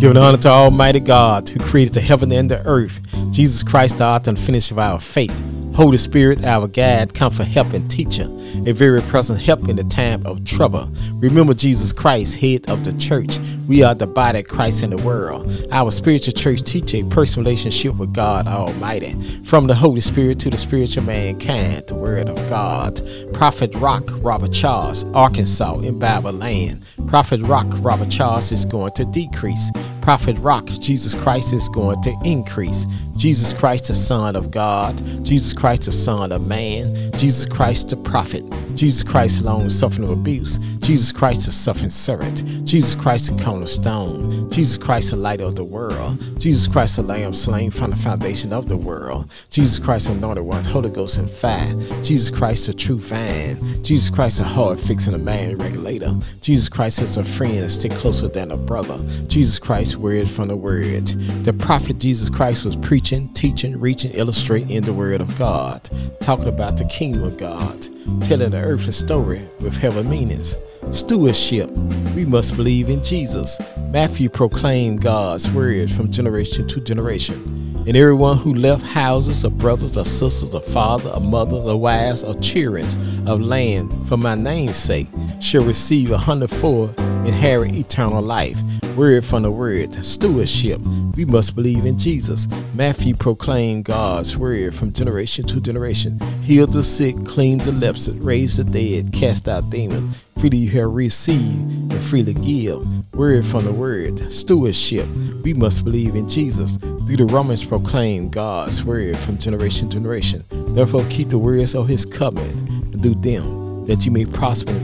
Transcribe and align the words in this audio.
Giving 0.00 0.16
honor 0.16 0.38
to 0.38 0.48
Almighty 0.48 1.00
God 1.00 1.48
who 1.48 1.58
created 1.58 1.94
the 1.94 2.00
heaven 2.00 2.30
and 2.30 2.48
the 2.48 2.64
earth. 2.64 3.00
Jesus 3.32 3.64
Christ, 3.64 3.98
the 3.98 4.04
author 4.04 4.30
and 4.30 4.38
finisher 4.38 4.74
of 4.74 4.78
our 4.78 5.00
faith. 5.00 5.47
Holy 5.78 5.96
Spirit, 5.96 6.42
our 6.42 6.66
guide, 6.66 7.14
comfort, 7.14 7.46
help, 7.46 7.72
and 7.72 7.88
teacher, 7.88 8.24
a 8.66 8.72
very 8.72 9.00
present 9.02 9.38
help 9.38 9.68
in 9.68 9.76
the 9.76 9.84
time 9.84 10.26
of 10.26 10.44
trouble. 10.44 10.90
Remember 11.12 11.54
Jesus 11.54 11.92
Christ, 11.92 12.40
head 12.40 12.68
of 12.68 12.84
the 12.84 12.92
church. 12.94 13.38
We 13.68 13.84
are 13.84 13.94
the 13.94 14.08
body 14.08 14.40
of 14.40 14.48
Christ 14.48 14.82
in 14.82 14.90
the 14.90 14.96
world. 14.96 15.48
Our 15.70 15.92
spiritual 15.92 16.32
church 16.32 16.64
teach 16.64 16.94
a 16.94 17.04
personal 17.04 17.44
relationship 17.44 17.94
with 17.94 18.12
God 18.12 18.48
Almighty. 18.48 19.12
From 19.44 19.68
the 19.68 19.74
Holy 19.76 20.00
Spirit 20.00 20.40
to 20.40 20.50
the 20.50 20.58
spiritual 20.58 21.04
mankind, 21.04 21.86
the 21.86 21.94
Word 21.94 22.28
of 22.28 22.36
God. 22.48 23.00
Prophet 23.32 23.72
Rock, 23.76 24.10
Robert 24.14 24.52
Charles, 24.52 25.04
Arkansas, 25.14 25.78
in 25.78 25.96
Bible 26.00 26.32
land. 26.32 26.84
Prophet 27.06 27.40
Rock, 27.42 27.68
Robert 27.74 28.10
Charles 28.10 28.50
is 28.50 28.64
going 28.64 28.90
to 28.94 29.04
decrease. 29.04 29.70
Prophet 30.08 30.38
Rock, 30.38 30.64
Jesus 30.64 31.14
Christ 31.14 31.52
is 31.52 31.68
going 31.68 32.00
to 32.00 32.16
increase. 32.24 32.86
Jesus 33.14 33.52
Christ, 33.52 33.88
the 33.88 33.94
Son 33.94 34.36
of 34.36 34.50
God. 34.50 34.96
Jesus 35.22 35.52
Christ, 35.52 35.82
the 35.82 35.92
Son 35.92 36.32
of 36.32 36.46
Man. 36.46 37.12
Jesus 37.12 37.44
Christ, 37.44 37.90
the 37.90 37.96
Prophet. 37.96 38.42
Jesus 38.74 39.02
Christ, 39.02 39.42
long 39.42 39.68
suffering 39.68 40.04
of 40.04 40.10
abuse. 40.10 40.56
Jesus 40.78 41.12
Christ, 41.12 41.44
the 41.44 41.52
suffering 41.52 41.90
servant. 41.90 42.42
Jesus 42.64 42.94
Christ, 42.94 43.36
the 43.36 43.42
cornerstone. 43.42 44.50
Jesus 44.50 44.78
Christ, 44.78 45.10
the 45.10 45.16
light 45.16 45.42
of 45.42 45.56
the 45.56 45.64
world. 45.64 46.18
Jesus 46.38 46.68
Christ, 46.68 46.96
the 46.96 47.02
Lamb 47.02 47.34
slain 47.34 47.70
from 47.70 47.90
the 47.90 47.96
foundation 47.96 48.52
of 48.52 48.68
the 48.68 48.76
world. 48.76 49.30
Jesus 49.50 49.78
Christ, 49.78 50.08
anointed 50.08 50.44
one, 50.44 50.64
Holy 50.64 50.88
Ghost 50.88 51.18
and 51.18 51.28
fire. 51.28 51.74
Jesus 52.02 52.30
Christ, 52.30 52.68
the 52.68 52.72
true 52.72 52.98
vine. 52.98 53.58
Jesus 53.82 54.08
Christ, 54.08 54.38
the 54.38 54.44
heart 54.44 54.78
fixing 54.80 55.12
a 55.12 55.18
man 55.18 55.58
regulator. 55.58 56.16
Jesus 56.40 56.70
Christ 56.70 57.02
is 57.02 57.16
a 57.18 57.24
friend 57.24 57.70
stick 57.70 57.92
closer 57.92 58.28
than 58.28 58.52
a 58.52 58.56
brother. 58.56 58.98
Jesus 59.26 59.58
Christ, 59.58 59.97
word 59.98 60.28
from 60.28 60.48
the 60.48 60.56
word. 60.56 61.06
The 61.44 61.52
prophet 61.52 61.98
Jesus 61.98 62.30
Christ 62.30 62.64
was 62.64 62.76
preaching, 62.76 63.32
teaching, 63.34 63.78
reaching, 63.78 64.12
illustrating 64.12 64.70
in 64.70 64.84
the 64.84 64.92
word 64.92 65.20
of 65.20 65.38
God, 65.38 65.88
talking 66.20 66.48
about 66.48 66.76
the 66.76 66.84
kingdom 66.86 67.24
of 67.24 67.36
God, 67.36 67.82
telling 68.22 68.50
the 68.50 68.60
earthly 68.60 68.92
story 68.92 69.42
with 69.60 69.76
heaven 69.76 70.08
meanings. 70.08 70.56
Stewardship. 70.90 71.70
We 72.14 72.24
must 72.24 72.56
believe 72.56 72.88
in 72.88 73.02
Jesus. 73.02 73.58
Matthew 73.90 74.28
proclaimed 74.28 75.02
God's 75.02 75.50
word 75.50 75.90
from 75.90 76.10
generation 76.10 76.66
to 76.68 76.80
generation. 76.80 77.58
And 77.86 77.96
everyone 77.96 78.36
who 78.36 78.52
left 78.54 78.84
houses 78.84 79.44
or 79.44 79.50
brothers 79.50 79.96
or 79.96 80.04
sisters 80.04 80.52
or 80.52 80.60
father 80.60 81.10
or 81.10 81.20
mother 81.20 81.56
or 81.56 81.76
wives 81.80 82.22
or 82.22 82.38
children 82.40 82.86
of 83.26 83.40
land 83.40 84.08
for 84.08 84.16
my 84.18 84.34
name's 84.34 84.76
sake 84.76 85.08
shall 85.40 85.64
receive 85.64 86.10
a 86.10 86.18
hundredfold 86.18 86.94
inherit 87.28 87.74
eternal 87.74 88.22
life. 88.22 88.60
Word 88.96 89.24
from 89.24 89.42
the 89.42 89.50
word, 89.50 90.04
stewardship. 90.04 90.80
We 91.14 91.24
must 91.24 91.54
believe 91.54 91.84
in 91.84 91.98
Jesus. 91.98 92.48
Matthew 92.74 93.14
proclaimed 93.14 93.84
God's 93.84 94.36
word 94.36 94.74
from 94.74 94.92
generation 94.92 95.46
to 95.46 95.60
generation. 95.60 96.18
Heal 96.42 96.66
the 96.66 96.82
sick, 96.82 97.14
clean 97.24 97.58
the 97.58 97.70
lepers, 97.70 98.10
raise 98.10 98.56
the 98.56 98.64
dead, 98.64 99.12
cast 99.12 99.46
out 99.46 99.70
demons. 99.70 100.24
Freely 100.38 100.58
you 100.58 100.70
have 100.80 100.92
received 100.92 101.92
and 101.92 102.00
freely 102.00 102.34
give. 102.34 102.82
Word 103.14 103.44
from 103.44 103.64
the 103.64 103.72
word, 103.72 104.32
stewardship. 104.32 105.06
We 105.42 105.52
must 105.52 105.84
believe 105.84 106.16
in 106.16 106.28
Jesus. 106.28 106.76
Through 106.76 107.16
the 107.16 107.26
Romans 107.26 107.64
proclaim 107.64 108.30
God's 108.30 108.82
word 108.84 109.16
from 109.18 109.38
generation 109.38 109.88
to 109.90 109.96
generation. 109.96 110.44
Therefore 110.50 111.04
keep 111.10 111.28
the 111.28 111.38
words 111.38 111.74
of 111.74 111.88
his 111.88 112.06
covenant 112.06 112.68
and 112.68 113.02
do 113.02 113.14
them, 113.14 113.86
that 113.86 114.06
you 114.06 114.12
may 114.12 114.26
prosper 114.26 114.74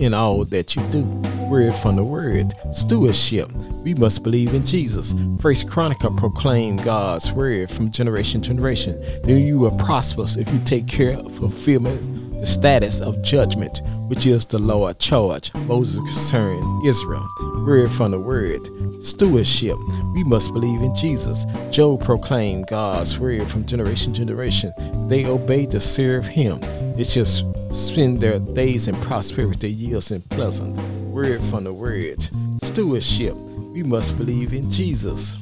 in 0.00 0.14
all 0.14 0.44
that 0.46 0.74
you 0.74 0.82
do. 0.90 1.04
Word 1.48 1.74
from 1.76 1.96
the 1.96 2.04
word, 2.04 2.54
stewardship. 2.72 3.52
We 3.84 3.94
must 3.94 4.22
believe 4.22 4.54
in 4.54 4.64
Jesus. 4.64 5.14
First 5.40 5.68
Chronicle 5.68 6.16
proclaimed 6.16 6.82
God's 6.82 7.32
word 7.32 7.70
from 7.70 7.92
generation 7.92 8.40
to 8.42 8.48
generation. 8.48 9.00
Then 9.22 9.44
you 9.46 9.58
will 9.58 9.76
prosper 9.76 10.24
if 10.38 10.52
you 10.52 10.60
take 10.64 10.86
care 10.86 11.16
of 11.16 11.36
fulfillment 11.36 12.20
the 12.40 12.46
status 12.46 13.02
of 13.02 13.20
judgment, 13.20 13.82
which 14.08 14.24
is 14.24 14.46
the 14.46 14.58
Lord 14.58 14.98
charge 14.98 15.52
Moses 15.66 15.98
concerning 15.98 16.86
Israel. 16.86 17.28
Word 17.66 17.90
from 17.90 18.12
the 18.12 18.18
word, 18.18 18.66
stewardship. 19.04 19.76
We 20.14 20.24
must 20.24 20.54
believe 20.54 20.80
in 20.80 20.94
Jesus. 20.94 21.44
Job 21.70 22.02
proclaimed 22.02 22.66
God's 22.66 23.18
word 23.18 23.46
from 23.50 23.66
generation 23.66 24.14
to 24.14 24.20
generation. 24.20 24.72
They 25.08 25.26
obeyed 25.26 25.70
to 25.72 25.80
serve 25.80 26.26
Him. 26.26 26.60
It's 27.00 27.14
just 27.14 27.46
spend 27.70 28.20
their 28.20 28.38
days 28.38 28.86
in 28.86 28.94
prosperity, 28.96 29.70
years 29.70 30.10
in 30.10 30.20
pleasant. 30.20 30.76
Word 31.10 31.40
from 31.44 31.64
the 31.64 31.72
word, 31.72 32.28
stewardship. 32.62 33.34
We 33.34 33.82
must 33.82 34.18
believe 34.18 34.52
in 34.52 34.70
Jesus. 34.70 35.34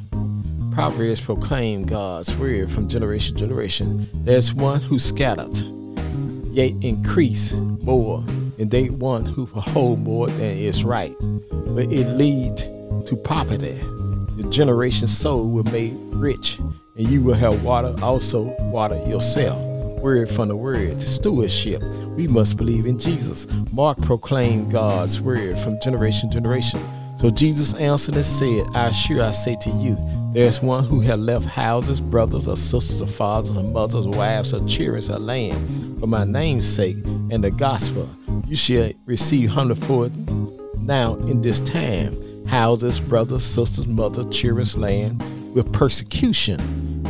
Proverbs 0.72 1.20
proclaim 1.20 1.84
God's 1.84 2.32
word 2.36 2.70
from 2.70 2.88
generation 2.88 3.34
to 3.34 3.40
generation. 3.40 4.08
There's 4.24 4.54
one 4.54 4.80
who 4.82 5.00
scattered 5.00 5.58
yet 6.52 6.74
increase 6.80 7.52
more, 7.52 8.22
and 8.60 8.70
they 8.70 8.88
one 8.90 9.26
who 9.26 9.44
hold 9.46 9.98
more 9.98 10.28
than 10.28 10.56
is 10.58 10.84
right. 10.84 11.16
But 11.18 11.90
it 11.90 12.06
lead 12.12 12.56
to 13.06 13.20
poverty. 13.24 13.80
The 14.36 14.48
generation 14.48 15.08
soul 15.08 15.50
will 15.50 15.64
make 15.64 15.92
rich, 16.12 16.60
and 16.96 17.08
you 17.08 17.20
will 17.20 17.34
have 17.34 17.64
water 17.64 17.96
also 18.00 18.42
water 18.70 18.94
yourself. 19.08 19.67
Word 20.00 20.30
from 20.30 20.48
the 20.48 20.56
word, 20.56 21.02
stewardship. 21.02 21.82
We 22.16 22.28
must 22.28 22.56
believe 22.56 22.86
in 22.86 22.98
Jesus. 22.98 23.46
Mark 23.72 24.00
proclaimed 24.00 24.72
God's 24.72 25.20
word 25.20 25.58
from 25.58 25.80
generation 25.80 26.30
to 26.30 26.34
generation. 26.34 26.80
So 27.18 27.30
Jesus 27.30 27.74
answered 27.74 28.14
and 28.14 28.24
said, 28.24 28.64
I 28.74 28.86
assure 28.86 29.22
I 29.22 29.30
say 29.30 29.56
to 29.62 29.70
you, 29.70 29.98
there's 30.32 30.62
one 30.62 30.84
who 30.84 31.00
has 31.00 31.18
left 31.18 31.46
houses, 31.46 32.00
brothers 32.00 32.46
or 32.46 32.54
sisters 32.54 33.00
or 33.00 33.08
fathers 33.08 33.56
or 33.56 33.64
mothers, 33.64 34.06
wives 34.06 34.54
or 34.54 34.64
children 34.68 35.02
or 35.10 35.18
land 35.18 36.00
for 36.00 36.06
my 36.06 36.24
name's 36.24 36.66
sake 36.66 36.96
and 37.30 37.42
the 37.42 37.50
gospel. 37.50 38.08
You 38.46 38.54
shall 38.54 38.92
receive 39.04 39.50
hundredfold 39.50 40.12
now 40.80 41.16
in 41.16 41.42
this 41.42 41.58
time. 41.60 42.46
Houses, 42.46 43.00
brothers, 43.00 43.44
sisters, 43.44 43.86
mothers, 43.86 44.26
children's 44.34 44.78
land 44.78 45.20
with 45.54 45.72
persecution 45.72 46.60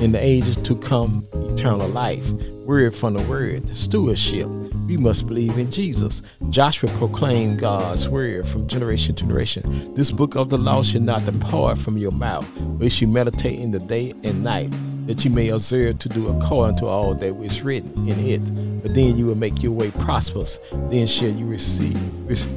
in 0.00 0.12
the 0.12 0.20
ages 0.20 0.56
to 0.56 0.74
come 0.74 1.26
eternal 1.34 1.88
life. 1.88 2.26
Word 2.68 2.94
from 2.94 3.14
the 3.14 3.22
word, 3.22 3.74
stewardship. 3.74 4.46
We 4.86 4.98
must 4.98 5.26
believe 5.26 5.56
in 5.56 5.70
Jesus. 5.70 6.20
Joshua 6.50 6.90
proclaimed 6.98 7.60
God's 7.60 8.10
word 8.10 8.46
from 8.46 8.68
generation 8.68 9.14
to 9.14 9.24
generation. 9.24 9.94
This 9.94 10.10
book 10.10 10.36
of 10.36 10.50
the 10.50 10.58
law 10.58 10.82
should 10.82 11.00
not 11.00 11.24
depart 11.24 11.78
from 11.78 11.96
your 11.96 12.10
mouth, 12.10 12.46
but 12.78 13.00
you 13.00 13.08
meditate 13.08 13.58
in 13.58 13.70
the 13.70 13.78
day 13.78 14.12
and 14.22 14.44
night, 14.44 14.70
that 15.08 15.24
you 15.24 15.30
may 15.30 15.48
observe 15.48 15.98
to 15.98 16.08
do 16.10 16.28
according 16.28 16.76
to 16.76 16.86
all 16.86 17.14
that 17.14 17.34
is 17.42 17.62
written 17.62 18.08
in 18.08 18.18
it. 18.26 18.82
But 18.82 18.94
then 18.94 19.16
you 19.16 19.24
will 19.24 19.34
make 19.34 19.62
your 19.62 19.72
way 19.72 19.90
prosperous. 19.90 20.58
Then 20.70 21.06
shall 21.06 21.30
you 21.30 21.46
receive, 21.46 21.98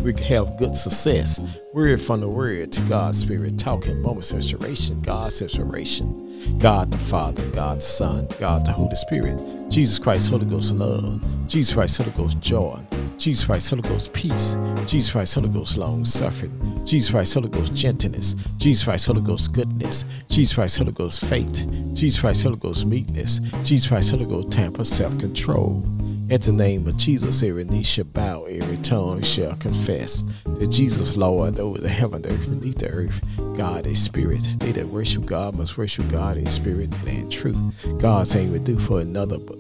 we 0.04 0.14
have 0.24 0.58
good 0.58 0.76
success. 0.76 1.42
Word 1.74 2.02
from 2.02 2.20
the 2.20 2.28
word 2.28 2.74
to 2.74 2.82
God's 2.82 3.20
Spirit, 3.20 3.58
talking 3.58 4.02
moments 4.02 4.32
of 4.32 4.38
inspiration, 4.38 5.00
God's 5.00 5.42
inspiration. 5.42 6.60
God 6.60 6.92
the 6.92 6.98
Father, 6.98 7.46
God 7.52 7.78
the 7.78 7.82
Son, 7.82 8.28
God 8.40 8.66
the 8.66 8.74
Holy 8.74 8.96
Spirit, 8.96 9.40
Jesus 9.70 9.98
Christ, 9.98 10.30
Holy 10.30 10.46
Ghost 10.46 10.76
love, 10.76 11.24
Jesus 11.48 11.74
Christ, 11.74 11.98
Holy 11.98 12.12
Ghost 12.12 12.40
joy, 12.42 12.78
Jesus 13.18 13.46
Christ, 13.46 13.70
Holy 13.70 13.82
Ghost 13.84 14.14
peace, 14.14 14.56
Jesus 14.88 15.12
Christ, 15.12 15.36
Holy 15.36 15.50
Ghost 15.50 15.78
long 15.78 16.06
suffering, 16.06 16.86
Jesus 16.86 17.12
Christ, 17.12 17.34
Holy 17.34 17.50
Ghost 17.50 17.74
gentleness, 17.74 18.36
Jesus 18.58 18.84
Christ, 18.84 19.08
Holy 19.08 19.22
Ghost 19.22 19.54
goodness, 19.54 20.06
Jesus 20.30 20.56
Christ, 20.56 20.78
Holy 20.78 20.92
Ghost 20.92 21.26
faith, 21.26 21.66
Jesus 21.94 22.20
Christ, 22.20 22.44
Holy 22.44 22.58
Ghost 22.58 22.86
meekness, 22.86 23.40
Jesus 23.64 23.88
Christ, 23.88 24.12
Holy 24.12 24.26
Ghost 24.26 24.52
temper, 24.52 24.84
self 24.84 25.18
control. 25.20 25.84
At 26.32 26.44
the 26.44 26.54
name 26.54 26.88
of 26.88 26.96
Jesus, 26.96 27.44
every 27.44 27.66
knee 27.66 27.84
shall 27.84 28.06
bow, 28.06 28.46
every 28.46 28.78
tongue 28.78 29.22
shall 29.22 29.54
confess 29.58 30.24
that 30.46 30.72
Jesus 30.72 31.18
Lord 31.18 31.60
over 31.60 31.78
the 31.78 31.90
heaven, 31.90 32.22
the 32.22 32.30
earth, 32.30 32.50
beneath 32.50 32.78
the 32.78 32.88
earth. 32.88 33.22
God 33.58 33.86
is 33.86 34.02
spirit. 34.02 34.40
They 34.60 34.72
that 34.72 34.88
worship 34.88 35.26
God 35.26 35.56
must 35.56 35.78
worship 35.78 36.10
God 36.10 36.38
in 36.38 36.46
spirit 36.46 36.94
and 36.94 37.08
in 37.10 37.30
truth. 37.30 37.58
God's 38.00 38.34
ain't 38.34 38.54
would 38.54 38.64
do 38.64 38.80
for 38.80 39.02
another, 39.02 39.38
but 39.40 39.60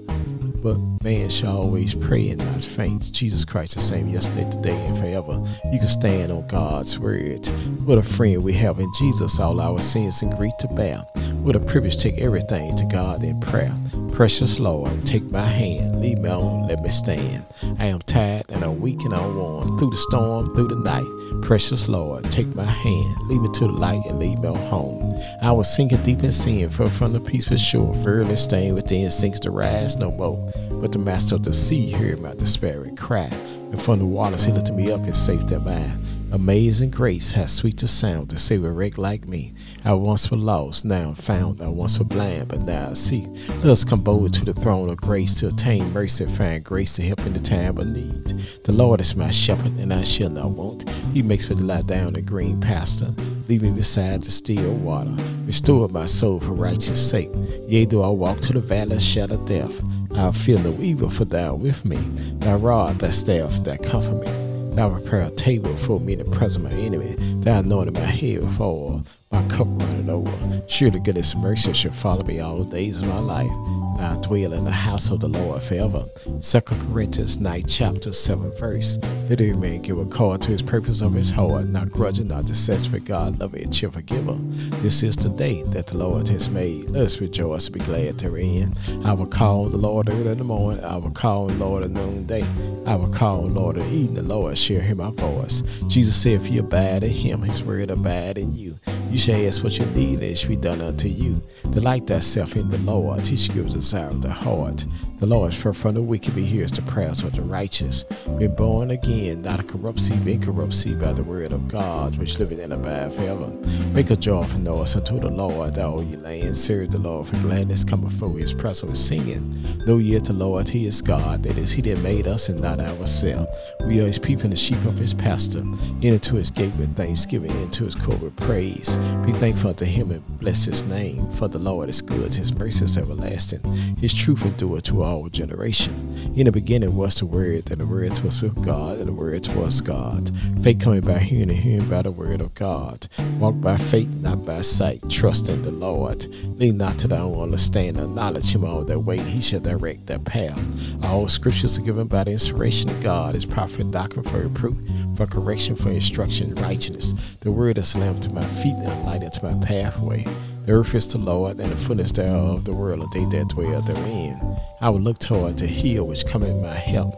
but 0.61 0.77
man 1.03 1.29
shall 1.29 1.57
always 1.57 1.93
pray 1.93 2.29
and 2.29 2.39
not 2.39 2.61
faint. 2.61 3.11
Jesus 3.11 3.45
Christ 3.45 3.73
the 3.73 3.81
same 3.81 4.09
yesterday, 4.09 4.49
today, 4.49 4.85
and 4.85 4.97
forever. 4.97 5.43
You 5.71 5.79
can 5.79 5.87
stand 5.87 6.31
on 6.31 6.47
God's 6.47 6.99
word. 6.99 7.47
What 7.85 7.97
a 7.97 8.03
friend 8.03 8.43
we 8.43 8.53
have 8.53 8.79
in 8.79 8.91
Jesus, 8.97 9.39
all 9.39 9.59
our 9.59 9.81
sins 9.81 10.21
and 10.21 10.35
grief 10.35 10.53
to 10.59 10.67
bear. 10.67 10.97
What 11.41 11.55
a 11.55 11.59
privilege 11.59 11.97
to 11.97 12.03
take 12.03 12.19
everything 12.19 12.75
to 12.75 12.85
God 12.85 13.23
in 13.23 13.39
prayer. 13.39 13.73
Precious 14.13 14.59
Lord, 14.59 15.05
take 15.05 15.31
my 15.31 15.45
hand, 15.45 15.99
lead 15.99 16.19
me 16.19 16.29
on, 16.29 16.67
let 16.67 16.81
me 16.81 16.89
stand. 16.89 17.43
I 17.79 17.85
am 17.85 17.99
tired 17.99 18.45
and 18.49 18.63
I'm 18.63 18.79
weak 18.79 19.01
and 19.03 19.13
I'm 19.13 19.35
worn 19.35 19.77
through 19.79 19.89
the 19.89 19.97
storm, 19.97 20.53
through 20.53 20.67
the 20.67 20.75
night. 20.75 21.41
Precious 21.41 21.87
Lord, 21.87 22.29
take 22.29 22.53
my 22.55 22.65
hand, 22.65 23.27
lead 23.27 23.41
me 23.41 23.49
to 23.53 23.61
the 23.61 23.71
light 23.71 24.01
and 24.05 24.19
lead 24.19 24.39
me 24.39 24.49
home. 24.49 25.19
I 25.41 25.51
was 25.51 25.73
sinking 25.73 26.03
deep 26.03 26.23
in 26.23 26.31
sin, 26.31 26.69
far 26.69 26.89
from 26.89 27.13
the 27.13 27.19
peaceful 27.19 27.57
shore, 27.57 27.93
verily 27.95 28.35
staying 28.35 28.75
within 28.75 29.09
sinks 29.09 29.39
to 29.41 29.51
rise 29.51 29.97
no 29.97 30.11
more. 30.11 30.51
But 30.69 30.91
the 30.91 30.99
master 30.99 31.35
of 31.35 31.43
the 31.43 31.53
sea 31.53 31.91
heard 31.91 32.21
my 32.21 32.35
despairing 32.35 32.95
cry, 32.97 33.29
and 33.71 33.81
from 33.81 33.99
the 33.99 34.05
waters 34.05 34.45
he 34.45 34.51
lifted 34.51 34.75
me 34.75 34.91
up 34.91 35.03
and 35.03 35.15
saved 35.15 35.49
that 35.49 35.61
man. 35.61 35.99
Amazing 36.33 36.91
grace 36.91 37.33
has 37.33 37.53
sweet 37.53 37.77
to 37.79 37.89
sound 37.89 38.29
to 38.29 38.37
save 38.37 38.63
a 38.63 38.71
wreck 38.71 38.97
like 38.97 39.27
me. 39.27 39.53
I 39.83 39.91
once 39.91 40.31
was 40.31 40.39
lost, 40.39 40.85
now 40.85 41.09
I'm 41.09 41.15
found. 41.15 41.61
I 41.61 41.67
once 41.67 41.99
was 41.99 42.07
blind, 42.07 42.47
but 42.47 42.61
now 42.61 42.91
I 42.91 42.93
see. 42.93 43.27
Let 43.57 43.71
us 43.71 43.83
come 43.83 43.99
bold 43.99 44.33
to 44.35 44.45
the 44.45 44.53
throne 44.53 44.89
of 44.89 45.01
grace 45.01 45.33
to 45.41 45.47
attain 45.47 45.91
mercy 45.91 46.23
and 46.23 46.33
find 46.33 46.63
grace 46.63 46.95
to 46.95 47.01
help 47.01 47.19
in 47.25 47.33
the 47.33 47.39
time 47.41 47.77
of 47.77 47.87
need. 47.87 48.29
The 48.63 48.71
Lord 48.71 49.01
is 49.01 49.13
my 49.13 49.29
shepherd, 49.29 49.77
and 49.77 49.93
I 49.93 50.03
shall 50.03 50.29
not 50.29 50.51
want. 50.51 50.89
He 51.13 51.21
makes 51.21 51.49
me 51.49 51.57
to 51.57 51.65
lie 51.65 51.81
down 51.81 52.15
in 52.15 52.23
green 52.23 52.61
pasture. 52.61 53.13
Lead 53.49 53.61
me 53.61 53.71
beside 53.71 54.23
the 54.23 54.31
still 54.31 54.73
water. 54.75 55.11
Restore 55.45 55.89
my 55.89 56.05
soul 56.05 56.39
for 56.39 56.53
righteous 56.53 57.09
sake. 57.09 57.29
Yea, 57.67 57.85
do 57.85 58.03
I 58.03 58.07
walk 58.07 58.39
to 58.41 58.53
the 58.53 58.61
valley 58.61 58.95
of 58.95 59.01
shadow 59.01 59.45
death. 59.45 59.83
I'll 60.15 60.31
feel 60.31 60.59
no 60.59 60.71
evil, 60.81 61.09
for 61.09 61.25
thou 61.25 61.55
with 61.55 61.83
me. 61.83 61.97
Thy 62.39 62.55
rod, 62.55 62.99
thy 62.99 63.09
staff, 63.09 63.61
that 63.65 63.83
comfort 63.83 64.25
me. 64.25 64.40
Thou 64.71 64.89
prepare 64.89 65.23
a 65.23 65.31
table 65.31 65.75
for 65.75 65.99
me 65.99 66.13
in 66.13 66.19
the 66.19 66.25
presence 66.25 66.55
of 66.55 66.71
my 66.71 66.71
enemy. 66.71 67.15
Thou 67.41 67.59
anointed 67.59 67.93
my 67.93 68.01
head 68.01 68.41
with 68.41 68.59
oil. 68.59 69.03
My 69.31 69.41
cup 69.47 69.67
runneth 69.67 70.09
over. 70.09 70.61
Surely 70.67 70.99
goodness 70.99 71.33
and 71.33 71.41
mercy 71.41 71.73
shall 71.73 71.91
follow 71.91 72.25
me 72.25 72.39
all 72.39 72.63
the 72.63 72.75
days 72.75 73.01
of 73.01 73.07
my 73.07 73.19
life. 73.19 73.51
And 73.97 74.01
I 74.01 74.15
dwell 74.21 74.53
in 74.53 74.65
the 74.65 74.71
house 74.71 75.09
of 75.09 75.19
the 75.19 75.27
Lord 75.27 75.61
forever. 75.61 76.05
2 76.41 76.61
Corinthians 76.61 77.39
9, 77.39 77.63
chapter 77.67 78.13
7, 78.13 78.51
verse. 78.53 78.97
Let 79.29 79.41
every 79.41 79.53
man 79.53 79.81
give 79.81 79.97
a 79.97 80.05
call 80.05 80.37
to 80.37 80.51
his 80.51 80.61
purpose 80.61 81.01
of 81.01 81.13
his 81.13 81.31
heart, 81.31 81.67
not 81.67 81.91
grudging, 81.91 82.27
not 82.27 82.45
deceitful, 82.45 82.99
God, 83.01 83.39
loving, 83.39 83.63
and 83.63 83.73
cheerful 83.73 84.01
giver. 84.01 84.35
This 84.81 85.03
is 85.03 85.15
the 85.15 85.29
day 85.29 85.63
that 85.67 85.87
the 85.87 85.97
Lord 85.97 86.27
has 86.29 86.49
made. 86.49 86.89
Let 86.89 87.03
us 87.03 87.21
rejoice 87.21 87.67
and 87.67 87.73
be 87.73 87.79
glad 87.81 88.17
therein. 88.17 88.75
I 89.05 89.13
will 89.13 89.27
call 89.27 89.69
the 89.69 89.77
Lord 89.77 90.09
early 90.09 90.31
in 90.31 90.37
the 90.37 90.43
morning. 90.43 90.83
I 90.83 90.97
will 90.97 91.11
call 91.11 91.47
the 91.47 91.53
Lord 91.55 91.85
at 91.85 91.91
noonday. 91.91 92.43
I 92.85 92.95
will 92.95 93.13
call 93.13 93.43
the 93.43 93.53
Lord 93.53 93.77
at 93.77 93.87
evening. 93.87 94.15
The 94.15 94.35
Lord 94.35 94.57
shall 94.57 94.81
hear 94.81 94.95
my 94.95 95.11
voice. 95.11 95.61
Jesus 95.87 96.15
said, 96.15 96.41
If 96.41 96.49
you 96.49 96.61
abide 96.61 97.03
in 97.03 97.11
him, 97.11 97.43
his 97.43 97.63
word 97.63 97.89
abide 97.89 98.37
in 98.37 98.53
you. 98.53 98.79
You 99.11 99.17
ask 99.29 99.63
what 99.63 99.77
you 99.77 99.85
need, 99.87 100.21
it 100.21 100.37
shall 100.37 100.49
be 100.49 100.55
done 100.55 100.81
unto 100.81 101.07
you. 101.07 101.41
Delight 101.69 102.07
thyself 102.07 102.55
in 102.55 102.69
the 102.69 102.77
Lord. 102.79 103.23
Teach 103.23 103.53
you 103.53 103.63
the 103.63 103.69
desire 103.69 104.07
of 104.07 104.21
the 104.21 104.31
heart. 104.31 104.85
The 105.21 105.27
Lord 105.27 105.53
is 105.53 105.61
far 105.61 105.71
from 105.71 105.93
the 105.93 106.01
wicked, 106.01 106.33
but 106.33 106.41
hears 106.41 106.71
the 106.71 106.81
prayers 106.81 107.21
of 107.21 107.35
the 107.35 107.43
righteous. 107.43 108.05
Been 108.39 108.55
born 108.55 108.89
again, 108.89 109.43
not 109.43 109.59
a 109.59 109.63
corrupt 109.63 109.99
seed, 109.99 110.17
but 110.23 110.33
incorrupt 110.33 110.73
seed 110.73 110.99
by 110.99 111.13
the 111.13 111.21
word 111.21 111.51
of 111.51 111.67
God, 111.67 112.15
which 112.15 112.39
liveth 112.39 112.57
in 112.57 112.71
abide 112.71 113.13
forever. 113.13 113.49
Make 113.93 114.09
a 114.09 114.15
joy 114.15 114.41
joyful 114.41 114.59
noise 114.61 114.95
unto 114.95 115.19
the 115.19 115.29
Lord, 115.29 115.77
all 115.77 116.01
ye 116.01 116.15
land. 116.15 116.57
Serve 116.57 116.89
the 116.89 116.97
Lord 116.97 117.27
for 117.27 117.35
gladness, 117.37 117.83
come 117.83 118.01
before 118.01 118.35
his 118.35 118.51
presence 118.51 118.89
with 118.89 118.97
singing. 118.97 119.61
Know 119.85 119.99
ye 119.99 120.17
the 120.17 120.33
Lord, 120.33 120.67
he 120.67 120.87
is 120.87 121.03
God, 121.03 121.43
that 121.43 121.55
is, 121.55 121.71
he 121.71 121.83
that 121.83 121.99
made 121.99 122.25
us 122.25 122.49
and 122.49 122.59
not 122.59 122.79
ourselves. 122.79 123.51
We 123.85 124.01
are 124.01 124.07
his 124.07 124.17
people 124.17 124.45
and 124.45 124.53
the 124.53 124.57
sheep 124.57 124.83
of 124.85 124.97
his 124.97 125.13
pasture. 125.13 125.63
Into 126.01 126.37
his 126.37 126.49
gate 126.49 126.73
with 126.79 126.95
thanksgiving, 126.95 127.51
into 127.61 127.85
his 127.85 127.93
court 127.93 128.21
with 128.21 128.35
praise. 128.37 128.95
Be 129.23 129.33
thankful 129.33 129.69
unto 129.69 129.85
him 129.85 130.09
and 130.09 130.39
bless 130.39 130.65
his 130.65 130.81
name, 130.85 131.29
for 131.33 131.47
the 131.47 131.59
Lord 131.59 131.89
is 131.89 132.01
good, 132.01 132.33
his 132.33 132.55
mercy 132.55 132.85
is 132.85 132.97
everlasting, 132.97 133.61
his 133.99 134.15
truth 134.15 134.43
endureth 134.43 134.85
to 134.85 135.03
all 135.03 135.10
generation. 135.29 135.93
In 136.35 136.45
the 136.45 136.51
beginning 136.51 136.95
was 136.95 137.15
the 137.15 137.25
Word, 137.25 137.69
and 137.71 137.81
the 137.81 137.85
Word 137.85 138.17
was 138.19 138.41
with 138.41 138.63
God, 138.63 138.97
and 138.99 139.07
the 139.07 139.13
Word 139.13 139.47
was 139.49 139.81
God. 139.81 140.31
Faith 140.63 140.79
coming 140.79 141.01
by 141.01 141.19
hearing, 141.19 141.49
and 141.49 141.59
hearing 141.59 141.89
by 141.89 142.01
the 142.01 142.11
Word 142.11 142.41
of 142.41 142.53
God. 142.53 143.07
Walk 143.39 143.59
by 143.59 143.77
faith, 143.77 144.09
not 144.21 144.45
by 144.45 144.61
sight. 144.61 145.01
Trust 145.09 145.49
in 145.49 145.61
the 145.63 145.71
Lord. 145.71 146.27
Lean 146.57 146.77
not 146.77 146.97
to 146.99 147.07
thy 147.07 147.17
own 147.17 147.41
understanding. 147.41 148.15
Knowledge 148.15 148.53
him 148.53 148.63
all 148.63 148.83
that 148.83 148.99
way. 148.99 149.19
He 149.19 149.41
shall 149.41 149.59
direct 149.59 150.07
their 150.07 150.19
path. 150.19 150.59
All 151.03 151.27
scriptures 151.27 151.77
are 151.77 151.81
given 151.83 152.07
by 152.07 152.23
the 152.23 152.31
inspiration 152.31 152.89
of 152.89 153.03
God. 153.03 153.35
His 153.35 153.45
prophet 153.45 153.91
doctrine 153.91 154.23
for 154.23 154.39
reproof, 154.39 154.77
for 155.15 155.27
correction, 155.27 155.75
for 155.75 155.89
instruction, 155.89 156.49
in 156.57 156.63
righteousness. 156.63 157.37
The 157.41 157.51
word 157.51 157.77
is 157.77 157.95
a 157.95 157.99
lamp 157.99 158.21
to 158.21 158.33
my 158.33 158.45
feet 158.45 158.75
and 158.75 158.87
a 158.87 158.95
light 159.03 159.23
unto 159.23 159.45
my 159.45 159.65
pathway. 159.65 160.25
The 160.65 160.73
earth 160.73 160.93
is 160.93 161.07
the 161.07 161.17
Lord, 161.17 161.59
and 161.59 161.71
the 161.71 161.75
fullness 161.75 162.11
thereof, 162.11 162.57
of 162.59 162.65
the 162.65 162.73
world 162.73 163.01
of 163.01 163.11
they 163.11 163.25
that 163.25 163.49
dwell 163.49 163.81
therein. 163.81 164.39
I 164.79 164.89
will 164.89 165.01
look 165.01 165.17
toward 165.17 165.57
the 165.57 165.65
hill 165.65 166.05
which 166.05 166.25
cometh 166.25 166.61
my 166.61 166.75
help. 166.75 167.15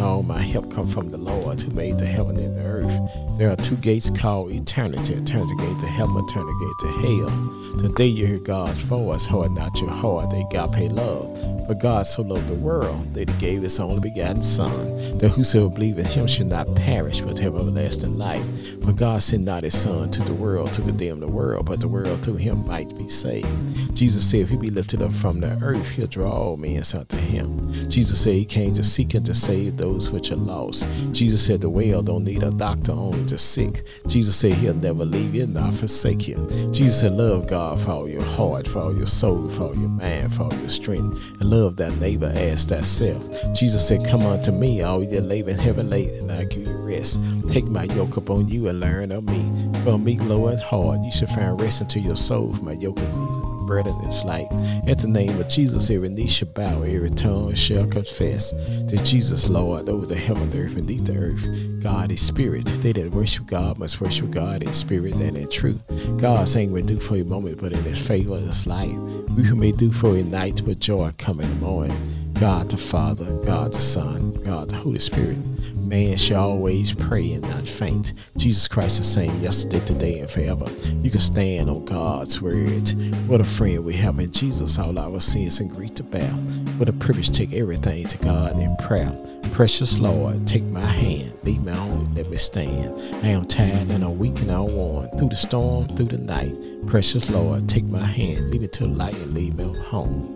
All 0.00 0.22
my 0.22 0.42
help 0.42 0.70
come 0.70 0.86
from 0.86 1.10
the 1.10 1.16
Lord 1.16 1.60
who 1.60 1.70
made 1.72 1.98
the 1.98 2.06
heaven 2.06 2.36
and 2.36 2.54
the 2.54 2.62
earth. 2.62 3.38
There 3.38 3.50
are 3.50 3.56
two 3.56 3.76
gates 3.76 4.10
called 4.10 4.50
eternity, 4.50 5.14
eternity 5.14 5.56
gate 5.56 5.78
to 5.80 5.86
heaven, 5.86 6.16
eternity 6.16 6.52
gate 6.60 6.78
to 6.80 6.88
hell. 7.02 7.78
Today 7.78 8.06
you 8.06 8.26
hear 8.26 8.38
God's 8.38 8.82
voice, 8.82 9.26
hold 9.26 9.54
not 9.54 9.80
your 9.80 9.90
heart, 9.90 10.30
they 10.30 10.44
got 10.50 10.72
pay 10.72 10.88
love. 10.88 11.36
For 11.66 11.74
God 11.74 12.06
so 12.06 12.22
loved 12.22 12.46
the 12.48 12.54
world 12.54 13.12
that 13.14 13.28
he 13.28 13.40
gave 13.40 13.62
his 13.62 13.80
only 13.80 14.00
begotten 14.00 14.40
Son, 14.40 15.18
that 15.18 15.30
whosoever 15.30 15.68
believe 15.68 15.98
in 15.98 16.04
him 16.04 16.26
should 16.26 16.46
not 16.46 16.72
perish 16.76 17.20
but 17.20 17.38
have 17.40 17.56
everlasting 17.56 18.16
life. 18.16 18.44
For 18.84 18.92
God 18.92 19.20
sent 19.22 19.44
not 19.44 19.64
his 19.64 19.76
Son 19.76 20.10
to 20.12 20.22
the 20.22 20.32
world 20.34 20.72
to 20.74 20.82
condemn 20.82 21.20
the 21.20 21.26
world, 21.26 21.66
but 21.66 21.80
the 21.80 21.88
world 21.88 22.22
through 22.22 22.36
him 22.36 22.66
might 22.66 22.96
be 22.96 23.08
saved. 23.08 23.96
Jesus 23.96 24.30
said, 24.30 24.40
If 24.40 24.50
he 24.50 24.56
be 24.56 24.70
lifted 24.70 25.02
up 25.02 25.12
from 25.12 25.40
the 25.40 25.58
earth, 25.60 25.90
he'll 25.90 26.06
draw 26.06 26.30
all 26.30 26.56
men 26.56 26.82
unto 26.94 27.16
him. 27.16 27.72
Jesus 27.90 28.22
said 28.22 28.34
he 28.34 28.44
came 28.44 28.72
to 28.74 28.82
seek 28.82 29.14
and 29.14 29.26
to 29.26 29.34
save 29.34 29.76
those 29.76 29.95
which 30.10 30.30
are 30.30 30.36
lost. 30.36 30.86
Jesus 31.12 31.44
said 31.44 31.60
the 31.60 31.68
well 31.68 32.02
don't 32.02 32.24
need 32.24 32.42
a 32.42 32.50
doctor, 32.50 32.92
only 32.92 33.22
the 33.22 33.38
sick. 33.38 33.82
Jesus 34.06 34.36
said 34.36 34.52
he'll 34.54 34.74
never 34.74 35.04
leave 35.04 35.34
you, 35.34 35.46
nor 35.46 35.70
forsake 35.70 36.28
you. 36.28 36.36
Jesus 36.70 37.00
said, 37.00 37.12
Love 37.12 37.48
God 37.48 37.80
for 37.80 37.90
all 37.90 38.08
your 38.08 38.22
heart, 38.22 38.66
for 38.66 38.80
all 38.80 38.96
your 38.96 39.06
soul, 39.06 39.48
for 39.48 39.64
all 39.64 39.74
your 39.74 39.88
mind, 39.88 40.34
for 40.34 40.44
all 40.44 40.54
your 40.54 40.68
strength, 40.68 41.40
and 41.40 41.50
love 41.50 41.76
thy 41.76 41.88
neighbor 41.96 42.32
as 42.36 42.64
thyself. 42.64 43.28
Jesus 43.54 43.86
said, 43.86 44.04
Come 44.04 44.22
unto 44.22 44.52
me, 44.52 44.82
all 44.82 45.02
ye 45.02 45.18
labor 45.20 45.50
and 45.50 45.60
heavy 45.60 46.08
and 46.18 46.32
I'll 46.32 46.44
give 46.46 46.66
you 46.66 46.76
rest. 46.76 47.20
Take 47.46 47.66
my 47.66 47.84
yoke 47.84 48.16
upon 48.16 48.48
you 48.48 48.68
and 48.68 48.80
learn 48.80 49.12
of 49.12 49.24
me. 49.24 49.42
For 49.84 49.98
me, 49.98 50.18
low 50.18 50.48
and 50.48 50.60
hard, 50.60 51.04
you 51.04 51.10
shall 51.10 51.28
find 51.28 51.60
rest 51.60 51.82
unto 51.82 52.00
your 52.00 52.16
soul, 52.16 52.54
for 52.54 52.64
my 52.64 52.72
yoke 52.72 52.98
is 52.98 53.08
easy 53.08 53.45
burden 53.66 53.94
is 54.04 54.24
light. 54.24 54.48
At 54.86 54.98
the 54.98 55.08
name 55.08 55.38
of 55.40 55.48
Jesus, 55.48 55.90
every 55.90 56.08
knee 56.08 56.28
shall 56.28 56.48
bow, 56.48 56.82
every 56.82 57.10
tongue 57.10 57.54
shall 57.54 57.86
confess 57.88 58.52
that 58.52 59.02
Jesus, 59.04 59.48
Lord, 59.48 59.88
over 59.88 60.06
the 60.06 60.16
heaven, 60.16 60.50
the 60.50 60.60
earth, 60.60 60.76
and 60.76 60.88
the 60.88 61.16
earth. 61.16 61.82
God 61.82 62.10
is 62.10 62.20
spirit. 62.20 62.64
They 62.66 62.92
that 62.92 63.12
worship 63.12 63.46
God 63.46 63.78
must 63.78 64.00
worship 64.00 64.30
God 64.30 64.62
in 64.62 64.72
spirit 64.72 65.14
and 65.14 65.36
in 65.36 65.48
truth. 65.48 65.80
God 66.18 66.48
saying 66.48 66.72
we 66.72 66.82
do 66.82 66.98
for 66.98 67.16
a 67.16 67.24
moment, 67.24 67.60
but 67.60 67.72
in 67.72 67.82
his 67.82 68.00
favor 68.00 68.36
is 68.36 68.66
light. 68.66 68.96
We 69.36 69.52
may 69.52 69.72
do 69.72 69.92
for 69.92 70.16
a 70.16 70.22
night, 70.22 70.62
but 70.64 70.78
joy 70.78 71.12
come 71.18 71.40
in 71.40 71.48
the 71.48 71.56
morning. 71.56 72.25
God 72.40 72.68
the 72.68 72.76
Father, 72.76 73.24
God 73.46 73.72
the 73.72 73.80
Son, 73.80 74.32
God 74.44 74.68
the 74.68 74.76
Holy 74.76 74.98
Spirit. 74.98 75.38
Man 75.76 76.18
shall 76.18 76.50
always 76.50 76.92
pray 76.92 77.32
and 77.32 77.42
not 77.42 77.66
faint. 77.66 78.12
Jesus 78.36 78.68
Christ 78.68 78.98
the 78.98 79.04
same 79.04 79.40
yesterday, 79.40 79.80
today, 79.86 80.18
and 80.18 80.30
forever. 80.30 80.66
You 81.00 81.10
can 81.10 81.20
stand 81.20 81.70
on 81.70 81.86
God's 81.86 82.42
word. 82.42 82.90
What 83.26 83.40
a 83.40 83.44
friend 83.44 83.82
we 83.86 83.94
have 83.94 84.18
in 84.18 84.32
Jesus, 84.32 84.78
all 84.78 84.98
our 84.98 85.18
sins 85.18 85.60
and 85.60 85.70
grief 85.70 85.94
to 85.94 86.02
bear. 86.02 86.28
What 86.76 86.90
a 86.90 86.92
privilege 86.92 87.28
to 87.28 87.32
take 87.32 87.54
everything 87.54 88.06
to 88.06 88.18
God 88.18 88.60
in 88.60 88.76
prayer. 88.76 89.12
Precious 89.52 89.98
Lord, 89.98 90.46
take 90.46 90.64
my 90.64 90.84
hand, 90.84 91.32
lead 91.42 91.64
me 91.64 91.72
on, 91.72 92.14
let 92.14 92.28
me 92.28 92.36
stand. 92.36 93.00
I 93.24 93.28
am 93.28 93.46
tired 93.46 93.88
and 93.88 94.04
I'm 94.04 94.18
weak 94.18 94.38
and 94.40 94.50
I'm 94.50 94.74
worn. 94.74 95.08
Through 95.16 95.30
the 95.30 95.36
storm, 95.36 95.88
through 95.96 96.06
the 96.06 96.18
night. 96.18 96.52
Precious 96.86 97.30
Lord, 97.30 97.66
take 97.66 97.84
my 97.84 98.04
hand, 98.04 98.50
lead 98.50 98.60
me 98.60 98.68
to 98.68 98.86
light 98.86 99.14
and 99.14 99.32
lead 99.32 99.56
me 99.56 99.72
home. 99.84 100.35